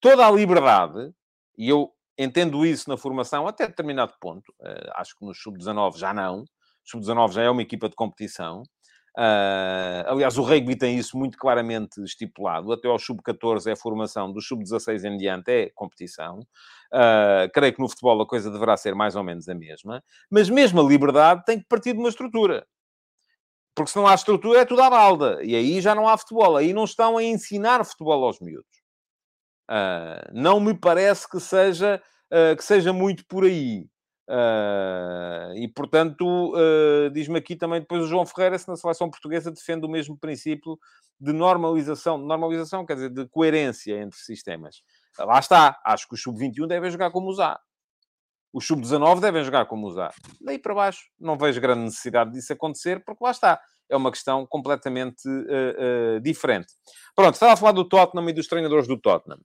[0.00, 1.12] Toda a liberdade,
[1.58, 6.12] e eu entendo isso na formação até determinado ponto, uh, acho que no sub-19 já
[6.14, 6.44] não,
[6.84, 8.62] sub-19 já é uma equipa de competição,
[9.20, 12.72] Uh, aliás, o rugby tem isso muito claramente estipulado.
[12.72, 16.38] Até ao sub-14 é formação, do sub-16 em diante é competição.
[16.90, 20.02] Uh, creio que no futebol a coisa deverá ser mais ou menos a mesma.
[20.30, 22.66] Mas mesmo a liberdade tem que partir de uma estrutura.
[23.74, 25.44] Porque se não há estrutura é tudo à balda.
[25.44, 26.56] E aí já não há futebol.
[26.56, 28.80] Aí não estão a ensinar futebol aos miúdos.
[29.70, 32.02] Uh, não me parece que seja,
[32.56, 33.86] que seja muito por aí.
[34.30, 39.50] Uh, e, portanto, uh, diz-me aqui também depois o João Ferreira se na seleção portuguesa
[39.50, 40.78] defende o mesmo princípio
[41.20, 44.84] de normalização, normalização quer dizer, de coerência entre sistemas.
[45.18, 47.58] Uh, lá está, acho que o sub-21 devem jogar como usar.
[48.52, 50.14] Os sub-19 devem jogar como usar.
[50.40, 53.60] Daí para baixo, não vejo grande necessidade disso acontecer, porque lá está.
[53.88, 55.22] É uma questão completamente
[56.22, 56.72] diferente.
[57.16, 59.40] Pronto, estava a falar do Tottenham e dos treinadores do Tottenham.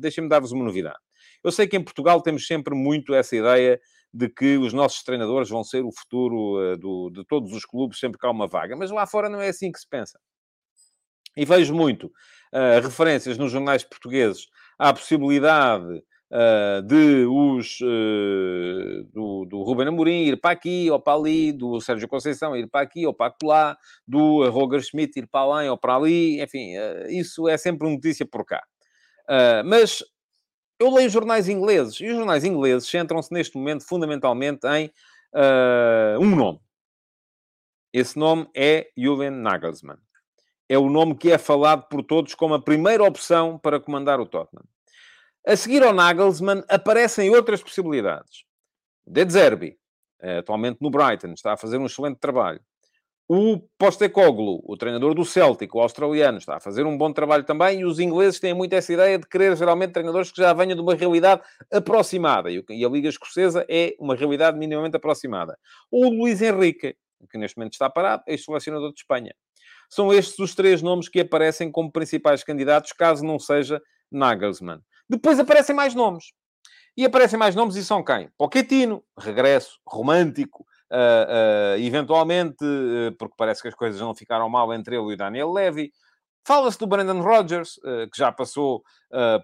[0.00, 0.98] Deixem-me dar-vos uma novidade.
[1.42, 3.80] Eu sei que em Portugal temos sempre muito essa ideia
[4.12, 7.98] de que os nossos treinadores vão ser o futuro uh, do, de todos os clubes
[7.98, 8.76] sempre que há uma vaga.
[8.76, 10.18] Mas lá fora não é assim que se pensa.
[11.36, 16.02] E vejo muito uh, referências nos jornais portugueses à possibilidade
[16.32, 17.78] uh, de os,
[19.12, 22.80] do, do Ruben Amorim ir para aqui ou para ali, do Sérgio Conceição ir para
[22.80, 26.42] aqui ou para lá, do Roger Schmidt ir para lá ou para ali.
[26.42, 26.72] Enfim,
[27.08, 28.62] isso é sempre notícia por cá.
[29.64, 30.02] mas
[30.80, 34.86] eu leio jornais ingleses e os jornais ingleses centram-se neste momento fundamentalmente em
[35.34, 36.58] uh, um nome.
[37.92, 39.98] Esse nome é Julian Nagelsmann.
[40.66, 44.26] É o nome que é falado por todos como a primeira opção para comandar o
[44.26, 44.64] Tottenham.
[45.46, 48.44] A seguir ao Nagelsmann aparecem outras possibilidades.
[49.06, 49.78] De Zerbi,
[50.20, 52.60] eh, atualmente no Brighton, está a fazer um excelente trabalho.
[53.32, 57.78] O Postecoglou, o treinador do Celtic, o australiano, está a fazer um bom trabalho também
[57.78, 60.82] e os ingleses têm muito essa ideia de querer geralmente treinadores que já venham de
[60.82, 61.40] uma realidade
[61.72, 62.50] aproximada.
[62.50, 65.56] E a Liga Escocesa é uma realidade minimamente aproximada.
[65.92, 66.96] O Luís Henrique,
[67.30, 69.32] que neste momento está parado, é selecionador de Espanha.
[69.88, 74.80] São estes os três nomes que aparecem como principais candidatos, caso não seja Nagelsmann.
[75.08, 76.32] Depois aparecem mais nomes.
[76.96, 78.28] E aparecem mais nomes e são quem?
[78.36, 84.96] Pochettino, regresso, romântico, uh, eventualmente, uh, porque parece que as coisas não ficaram mal entre
[84.96, 85.92] ele e o Daniel Levy.
[86.44, 87.78] Fala-se do Brandon Rodgers,
[88.10, 88.82] que já passou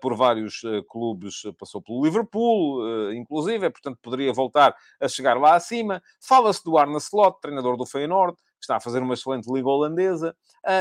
[0.00, 6.02] por vários clubes, passou pelo Liverpool, inclusive, portanto poderia voltar a chegar lá acima.
[6.26, 10.34] Fala-se do Arne Slot, treinador do Feyenoord, que está a fazer uma excelente liga holandesa.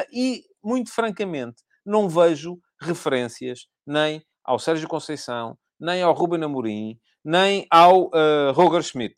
[0.09, 7.68] e, muito francamente, não vejo referências nem ao Sérgio Conceição, nem ao Ruben Amorim, nem
[7.70, 8.09] ao
[8.53, 9.16] Roger Schmidt.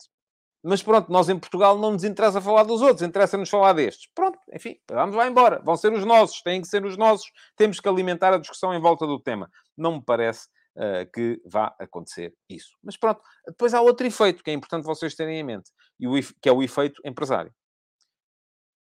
[0.62, 4.08] Mas pronto, nós em Portugal não nos interessa falar dos outros, interessa-nos falar destes.
[4.14, 5.60] Pronto, enfim, vamos lá embora.
[5.64, 7.30] Vão ser os nossos, têm que ser os nossos.
[7.56, 9.48] Temos que alimentar a discussão em volta do tema.
[9.76, 12.70] Não me parece uh, que vá acontecer isso.
[12.82, 16.12] Mas pronto, depois há outro efeito que é importante vocês terem em mente, e o,
[16.40, 17.52] que é o efeito empresário.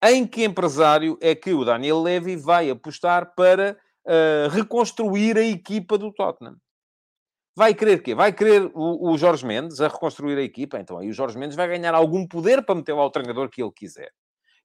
[0.03, 5.95] Em que empresário é que o Daniel Levy vai apostar para uh, reconstruir a equipa
[5.95, 6.57] do Tottenham?
[7.56, 8.16] Vai querer quê?
[8.16, 10.80] Vai querer o, o, Jorge Mendes a reconstruir a equipa?
[10.80, 13.62] Então aí o Jorge Mendes vai ganhar algum poder para meter lá o treinador que
[13.62, 14.12] ele quiser.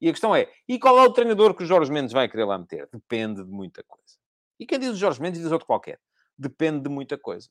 [0.00, 2.44] E a questão é, e qual é o treinador que o Jorge Mendes vai querer
[2.44, 2.88] lá meter?
[2.92, 4.16] Depende de muita coisa.
[4.60, 5.98] E quem diz o Jorge Mendes diz outro qualquer.
[6.38, 7.48] Depende de muita coisa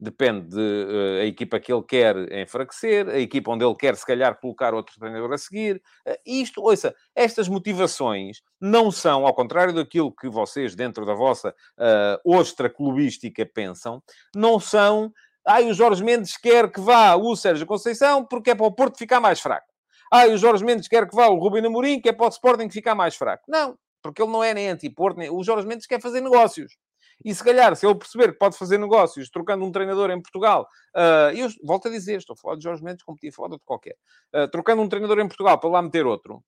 [0.00, 4.06] depende da de, uh, equipa que ele quer enfraquecer, a equipa onde ele quer, se
[4.06, 5.82] calhar, colocar outro treinador a seguir.
[6.06, 11.50] Uh, isto, ouça, estas motivações não são, ao contrário daquilo que vocês, dentro da vossa
[11.50, 14.02] uh, ostra clubística, pensam,
[14.34, 15.12] não são.
[15.46, 18.98] Ai, o Jorge Mendes quer que vá o Sérgio Conceição porque é para o Porto
[18.98, 19.66] ficar mais fraco.
[20.12, 22.70] Ai, o Jorge Mendes quer que vá o Rubem Amorim que é para o Sporting
[22.70, 23.44] ficar mais fraco.
[23.48, 25.30] Não, porque ele não é nem anti-Porto, nem...
[25.30, 26.76] o Jorge Mendes quer fazer negócios.
[27.24, 30.66] E se calhar, se ele perceber que pode fazer negócios trocando um treinador em Portugal,
[30.96, 33.96] uh, eu volto a dizer, estou a falar de Jorge Mendes como falado de qualquer,
[34.34, 36.42] uh, trocando um treinador em Portugal para lá meter outro,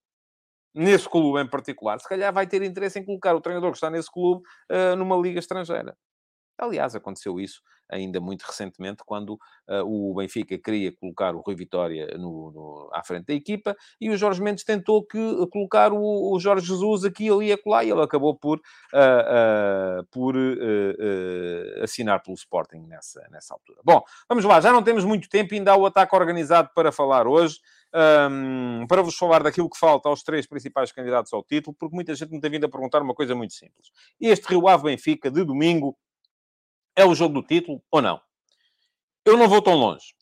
[0.75, 3.91] nesse clube em particular, se calhar vai ter interesse em colocar o treinador que está
[3.91, 5.97] nesse clube uh, numa liga estrangeira.
[6.59, 7.61] Aliás, aconteceu isso
[7.93, 9.35] ainda muito recentemente, quando
[9.69, 14.11] uh, o Benfica queria colocar o Rui Vitória no, no, à frente da equipa e
[14.11, 17.85] o Jorge Mendes tentou que, uh, colocar o, o, Jorge Jesus aqui, ali e acolá,
[17.85, 20.35] e ele acabou por, uh, por
[21.83, 23.81] assinar pelo Sporting nessa, nessa altura.
[23.85, 27.27] Bom, vamos lá, já não temos muito tempo, ainda há o ataque organizado para falar
[27.27, 27.59] hoje.
[27.95, 32.15] Um, para vos falar daquilo que falta aos três principais candidatos ao título, porque muita
[32.15, 33.91] gente me tem vindo a perguntar uma coisa muito simples.
[34.19, 35.95] Este Rio Ave Benfica, de domingo,
[36.97, 38.21] é o jogo do título ou não?
[39.25, 40.15] Eu não vou tão longe.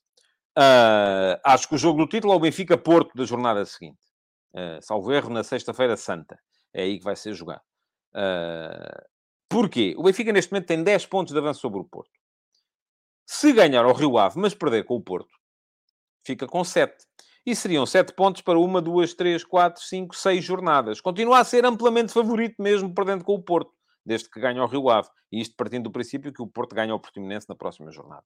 [0.59, 3.99] Uh, acho que o jogo do título é o Benfica-Porto da jornada seguinte.
[4.53, 6.39] Uh, salvo erro, na Sexta-feira Santa.
[6.73, 7.63] É aí que vai ser jogado.
[8.15, 9.09] Uh,
[9.49, 9.95] porquê?
[9.97, 12.11] O Benfica, neste momento, tem 10 pontos de avanço sobre o Porto.
[13.27, 15.31] Se ganhar ao Rio Ave, mas perder com o Porto,
[16.25, 16.95] fica com 7.
[17.47, 21.01] E seriam 7 pontos para uma, duas, três, quatro, cinco, seis jornadas.
[21.01, 23.73] Continua a ser amplamente favorito mesmo perdendo com o Porto
[24.05, 25.09] desde que ganha o Rio Ave.
[25.33, 28.25] E isto partindo do princípio que o Porto ganha o Portimonense na próxima jornada.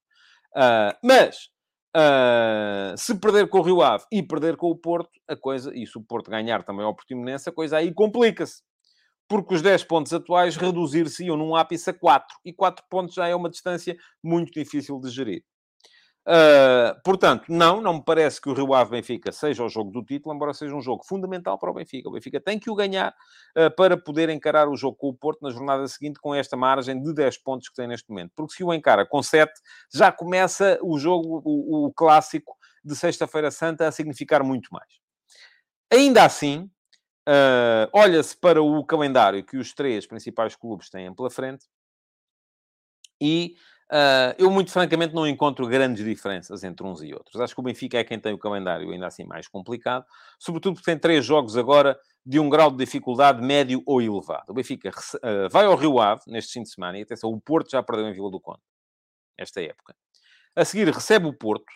[0.55, 1.49] Uh, mas,
[1.95, 5.85] uh, se perder com o Rio Ave e perder com o Porto, a coisa, e
[5.85, 8.63] se o Porto ganhar também ao Portimonense, a coisa aí complica-se.
[9.27, 12.37] Porque os 10 pontos atuais reduzir-se-iam num ápice a 4.
[12.45, 15.43] E 4 pontos já é uma distância muito difícil de gerir.
[16.27, 20.03] Uh, portanto, não, não me parece que o Rio Ave Benfica seja o jogo do
[20.03, 22.09] título, embora seja um jogo fundamental para o Benfica.
[22.09, 23.13] O Benfica tem que o ganhar
[23.55, 26.99] uh, para poder encarar o jogo com o Porto na jornada seguinte com esta margem
[26.99, 28.31] de 10 pontos que tem neste momento.
[28.35, 29.53] Porque se o encara com 7,
[29.93, 34.89] já começa o jogo, o, o clássico de Sexta-feira Santa a significar muito mais.
[35.91, 36.69] Ainda assim,
[37.29, 41.65] uh, olha-se para o calendário que os três principais clubes têm pela frente
[43.21, 43.55] e
[43.91, 47.39] Uh, eu, muito francamente, não encontro grandes diferenças entre uns e outros.
[47.39, 50.05] Acho que o Benfica é quem tem o calendário ainda assim mais complicado,
[50.39, 54.49] sobretudo porque tem três jogos agora de um grau de dificuldade médio ou elevado.
[54.49, 57.69] O Benfica uh, vai ao Rio Ave neste fim de semana e atenção, o Porto
[57.69, 58.61] já perdeu em Vila do Conde
[59.37, 59.95] esta época.
[60.55, 61.69] A seguir recebe o Porto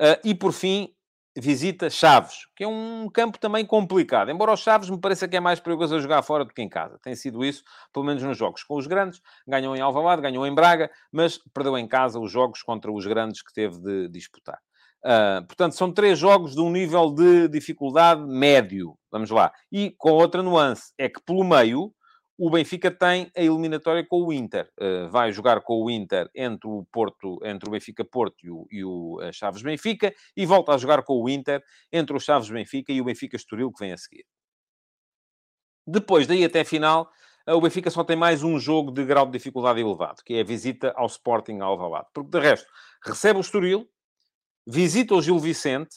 [0.00, 0.92] uh, e, por fim,
[1.36, 4.30] visita Chaves, que é um campo também complicado.
[4.30, 6.68] Embora o Chaves me pareça que é mais perigoso a jogar fora do que em
[6.68, 6.98] casa.
[7.02, 7.62] Tem sido isso,
[7.92, 9.20] pelo menos nos jogos com os grandes.
[9.46, 13.42] Ganhou em Alvalade, ganhou em Braga, mas perdeu em casa os jogos contra os grandes
[13.42, 14.58] que teve de disputar.
[15.04, 18.98] Uh, portanto, são três jogos de um nível de dificuldade médio.
[19.10, 19.52] Vamos lá.
[19.72, 21.92] E com outra nuance, é que pelo meio
[22.42, 24.66] o Benfica tem a eliminatória com o Inter.
[24.80, 28.66] Uh, vai jogar com o Inter entre o Porto, entre o Benfica Porto e o,
[28.70, 31.62] e o uh, Chaves Benfica e volta a jogar com o Inter
[31.92, 34.24] entre o Chaves Benfica e o Benfica Estoril que vem a seguir.
[35.86, 37.10] Depois daí até a final,
[37.46, 40.40] uh, o Benfica só tem mais um jogo de grau de dificuldade elevado, que é
[40.40, 42.08] a visita ao Sporting Alvalade.
[42.14, 42.72] Porque de resto,
[43.04, 43.86] recebe o Estoril,
[44.66, 45.96] visita o Gil Vicente,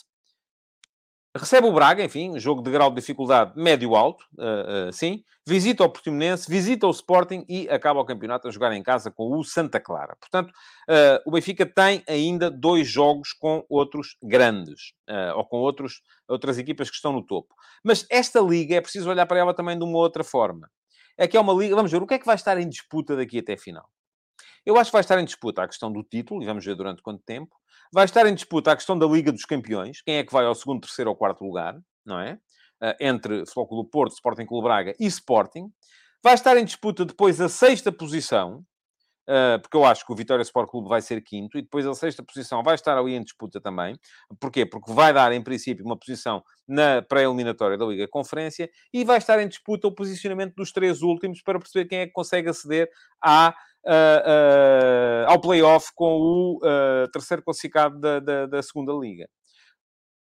[1.36, 5.24] Recebe o Braga, enfim, jogo de grau de dificuldade médio-alto, uh, uh, sim.
[5.48, 9.36] Visita o Portimonense, visita o Sporting e acaba o campeonato a jogar em casa com
[9.36, 10.16] o Santa Clara.
[10.20, 14.94] Portanto, uh, o Benfica tem ainda dois jogos com outros grandes,
[15.36, 17.56] ou com outros, outras equipas que estão no topo.
[17.84, 20.70] Mas esta liga é preciso olhar para ela também de uma outra forma.
[21.18, 23.16] É que é uma liga, vamos ver, o que é que vai estar em disputa
[23.16, 23.90] daqui até a final?
[24.66, 27.02] Eu acho que vai estar em disputa a questão do título, e vamos ver durante
[27.02, 27.54] quanto tempo.
[27.94, 30.56] Vai estar em disputa a questão da Liga dos Campeões, quem é que vai ao
[30.56, 32.40] segundo, terceiro ou quarto lugar, não é?
[32.82, 35.72] Uh, entre Futebol Clube Porto, Sporting Clube Braga e Sporting.
[36.24, 38.66] Vai estar em disputa depois a sexta posição,
[39.24, 41.94] Uh, porque eu acho que o Vitória Sport Clube vai ser quinto e depois a
[41.94, 43.98] sexta posição vai estar ali em disputa também.
[44.38, 44.66] Porquê?
[44.66, 49.42] Porque vai dar, em princípio, uma posição na pré-eliminatória da Liga Conferência e vai estar
[49.42, 52.90] em disputa o posicionamento dos três últimos para perceber quem é que consegue aceder
[53.24, 53.56] à,
[53.86, 56.60] uh, uh, ao play-off com o
[57.12, 59.28] terceiro classificado da, da, da segunda Liga.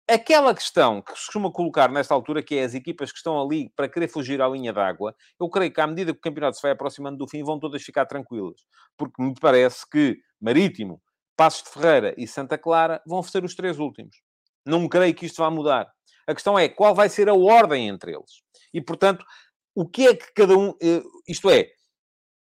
[0.10, 3.70] Aquela questão que se costuma colocar nesta altura, que é as equipas que estão ali
[3.76, 6.62] para querer fugir à linha d'água, eu creio que à medida que o campeonato se
[6.62, 8.60] vai aproximando do fim, vão todas ficar tranquilas.
[8.98, 11.02] Porque me parece que Marítimo,
[11.38, 14.18] Passos de Ferreira e Santa Clara vão ser os três últimos.
[14.66, 15.90] Não creio que isto vá mudar.
[16.28, 18.44] A questão é qual vai ser a ordem entre eles.
[18.74, 19.26] E, portanto,
[19.74, 20.76] o que é que cada um...
[20.82, 21.70] Eh, isto é,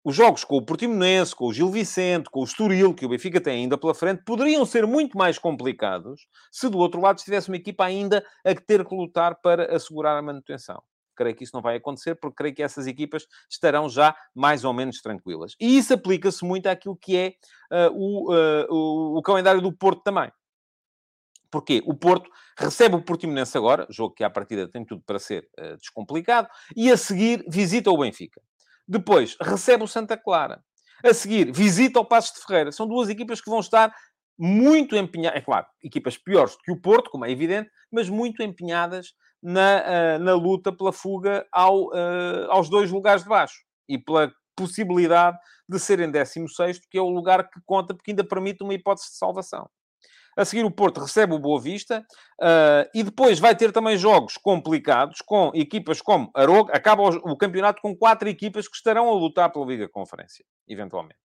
[0.06, 3.40] os jogos com o Portimonense, com o Gil Vicente, com o Estoril, que o Benfica
[3.40, 7.56] tem ainda pela frente, poderiam ser muito mais complicados se do outro lado estivesse uma
[7.56, 10.80] equipa ainda a ter que lutar para assegurar a manutenção.
[11.16, 14.72] Creio que isso não vai acontecer, porque creio que essas equipas estarão já mais ou
[14.72, 15.56] menos tranquilas.
[15.60, 17.34] E isso aplica-se muito àquilo que é
[17.72, 20.30] uh, o, uh, o, o calendário do Porto também.
[21.50, 21.82] Porquê?
[21.84, 25.76] O Porto recebe o Portimonense agora, jogo que à partida tem tudo para ser uh,
[25.78, 26.46] descomplicado,
[26.76, 28.40] e a seguir visita o Benfica.
[28.86, 30.62] Depois, recebe o Santa Clara.
[31.04, 32.72] A seguir, visita o Passos de Ferreira.
[32.72, 33.94] São duas equipas que vão estar
[34.38, 38.42] muito empenhadas, é claro, equipas piores do que o Porto, como é evidente, mas muito
[38.42, 39.12] empenhadas
[39.42, 43.56] na, uh, na luta pela fuga ao, uh, aos dois lugares de baixo
[43.88, 48.62] e pela possibilidade de serem 16, que é o lugar que conta, porque ainda permite
[48.62, 49.68] uma hipótese de salvação.
[50.36, 52.04] A seguir, o Porto recebe o Boa Vista
[52.40, 56.76] uh, e depois vai ter também jogos complicados com equipas como Aroca.
[56.76, 61.18] Acaba o, o, campeonato com quatro equipas que estarão a lutar pela Liga Conferência, eventualmente.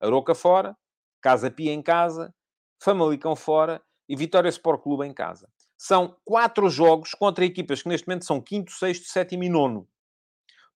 [0.00, 0.76] Aroca fora,
[1.20, 2.34] Casa Pia em casa,
[2.82, 5.48] Famalicão fora e Vitória Sport Clube em casa.
[5.78, 9.88] São quatro jogos contra equipas que neste momento são quinto, sexto, sétimo e nono.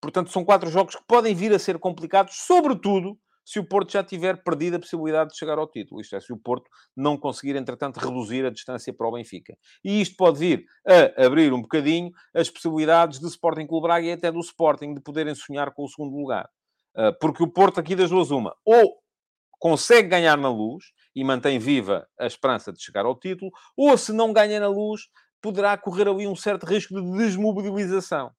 [0.00, 4.02] Portanto, são quatro jogos que podem vir a ser complicados, sobretudo se o Porto já
[4.02, 6.00] tiver perdido a possibilidade de chegar ao título.
[6.00, 9.56] Isto é, se o Porto não conseguir, entretanto, reduzir a distância para o Benfica.
[9.84, 14.12] E isto pode vir a abrir um bocadinho as possibilidades do Sporting Clube Braga e
[14.12, 16.48] até do Sporting de poderem sonhar com o segundo lugar.
[16.96, 19.02] Ah, porque o Porto aqui das duas uma, ou
[19.58, 20.84] consegue ganhar na luz
[21.14, 25.02] e mantém viva a esperança de chegar ao título, ou se não ganha na luz,
[25.40, 28.30] poderá correr ali um certo risco de desmobilização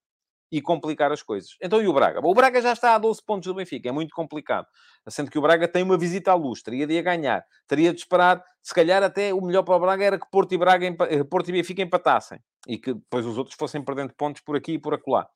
[0.50, 1.50] e complicar as coisas.
[1.60, 2.20] Então, e o Braga?
[2.20, 4.66] Bom, o Braga já está a 12 pontos do Benfica, é muito complicado.
[5.08, 8.00] Sendo que o Braga tem uma visita à luz, teria de a ganhar, teria de
[8.00, 11.24] esperar, se calhar até o melhor para o Braga era que Porto e, Braga, eh,
[11.24, 14.78] Porto e Benfica empatassem e que depois os outros fossem perdendo pontos por aqui e
[14.78, 15.28] por acolá.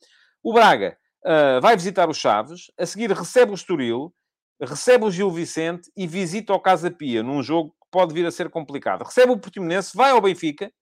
[0.42, 4.12] O Braga uh, vai visitar os Chaves, a seguir recebe o Estoril,
[4.60, 8.30] recebe o Gil Vicente e visita o Casa Pia, num jogo que pode vir a
[8.30, 9.04] ser complicado.
[9.04, 10.72] Recebe o Portimonense, vai ao Benfica,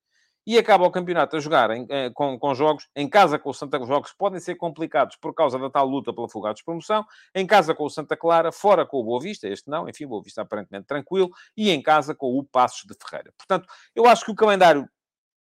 [0.48, 3.52] e acaba o campeonato a jogar em, eh, com, com, jogos em casa com o
[3.52, 7.46] Santa jogos podem ser complicados por causa da tal luta pela fuga de promoção, em
[7.46, 10.22] casa com o Santa Clara, fora com o Boa Vista, este não, enfim, o Boa
[10.22, 13.30] Vista aparentemente tranquilo, e em casa com o Passos de Ferreira.
[13.36, 14.88] Portanto, eu acho que o calendário,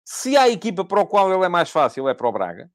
[0.04, 2.68] se há equipa para o qual ele é mais fácil, é para o Braga,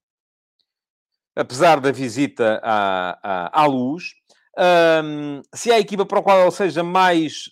[1.34, 4.14] apesar da visita à, à, à luz,
[4.58, 7.46] um, se há equipa para a qual ele seja mais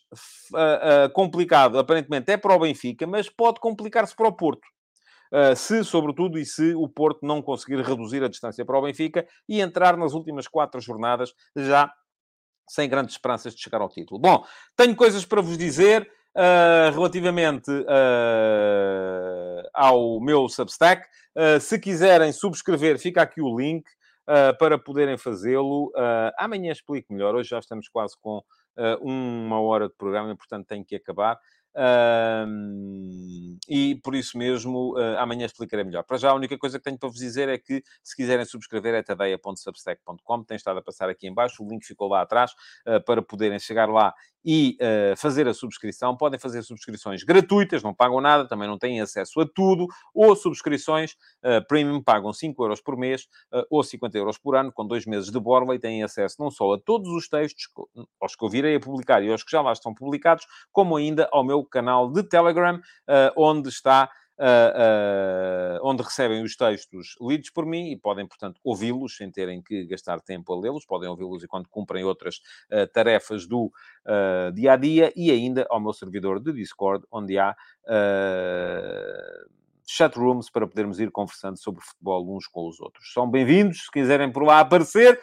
[0.53, 4.67] uh, uh, complicado, aparentemente é para o Benfica, mas pode complicar-se para o Porto.
[5.33, 9.27] Uh, se, sobretudo, e se o Porto não conseguir reduzir a distância para o Benfica
[9.49, 11.91] e entrar nas últimas quatro jornadas já
[12.69, 14.21] sem grandes esperanças de chegar ao título.
[14.21, 14.45] Bom,
[14.77, 16.03] tenho coisas para vos dizer
[16.37, 21.09] uh, relativamente uh, ao meu Substack.
[21.61, 23.85] se quiserem subscrever, fica aqui o link
[24.31, 25.89] uh, para poderem fazê-lo.
[25.89, 27.35] Uh, amanhã explico melhor.
[27.35, 31.39] Hoje já estamos quase com uh, uma hora de programa, portanto tenho que acabar.
[33.69, 36.03] E por isso mesmo, uh, amanhã explicarei melhor.
[36.03, 38.95] Para já, a única coisa que tenho para vos dizer é que, se quiserem subscrever,
[38.95, 40.45] é tadeia.substack.com.
[40.45, 42.53] Tem estado a passar aqui em baixo, o link ficou lá atrás,
[42.87, 44.13] uh, para poderem chegar lá
[44.45, 46.17] e uh, fazer a subscrição.
[46.17, 51.13] Podem fazer subscrições gratuitas, não pagam nada, também não têm acesso a tudo, ou subscrições
[51.45, 53.23] uh, premium, pagam 5 euros por mês
[53.53, 56.51] uh, ou 50 euros por ano, com dois meses de borla e têm acesso não
[56.51, 57.69] só a todos os textos,
[58.21, 61.29] aos que eu virei a publicar e aos que já lá estão publicados, como ainda
[61.33, 62.81] ao meu canal de Telegram,
[63.37, 64.11] onde está
[64.41, 69.61] uh, uh, onde recebem os textos lidos por mim e podem, portanto, ouvi-los sem terem
[69.61, 72.41] que gastar tempo a lê-los, podem ouvi-los enquanto cumprem outras
[72.73, 73.71] uh, tarefas do
[74.55, 77.55] dia a dia e ainda ao meu servidor de Discord, onde há
[79.87, 83.13] chatrooms para podermos ir conversando sobre futebol uns com os outros.
[83.13, 85.21] São bem-vindos, se quiserem por lá aparecer,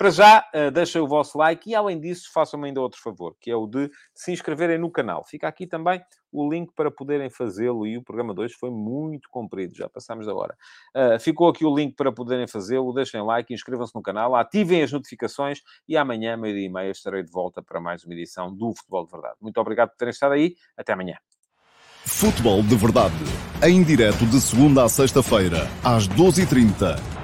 [0.00, 3.50] Para já, uh, deixem o vosso like e, além disso, façam-me ainda outro favor, que
[3.50, 5.26] é o de se inscreverem no canal.
[5.26, 6.00] Fica aqui também
[6.32, 10.34] o link para poderem fazê-lo e o programa 2 foi muito comprido, já passámos da
[10.34, 10.56] hora.
[10.96, 14.90] Uh, ficou aqui o link para poderem fazê-lo, deixem like, inscrevam-se no canal, ativem as
[14.90, 19.04] notificações e amanhã, meio-dia e meia, estarei de volta para mais uma edição do Futebol
[19.04, 19.34] de Verdade.
[19.38, 21.18] Muito obrigado por terem estado aí, até amanhã.
[22.06, 23.22] Futebol de Verdade,
[23.62, 27.19] em direto de segunda a sexta-feira, às 12h30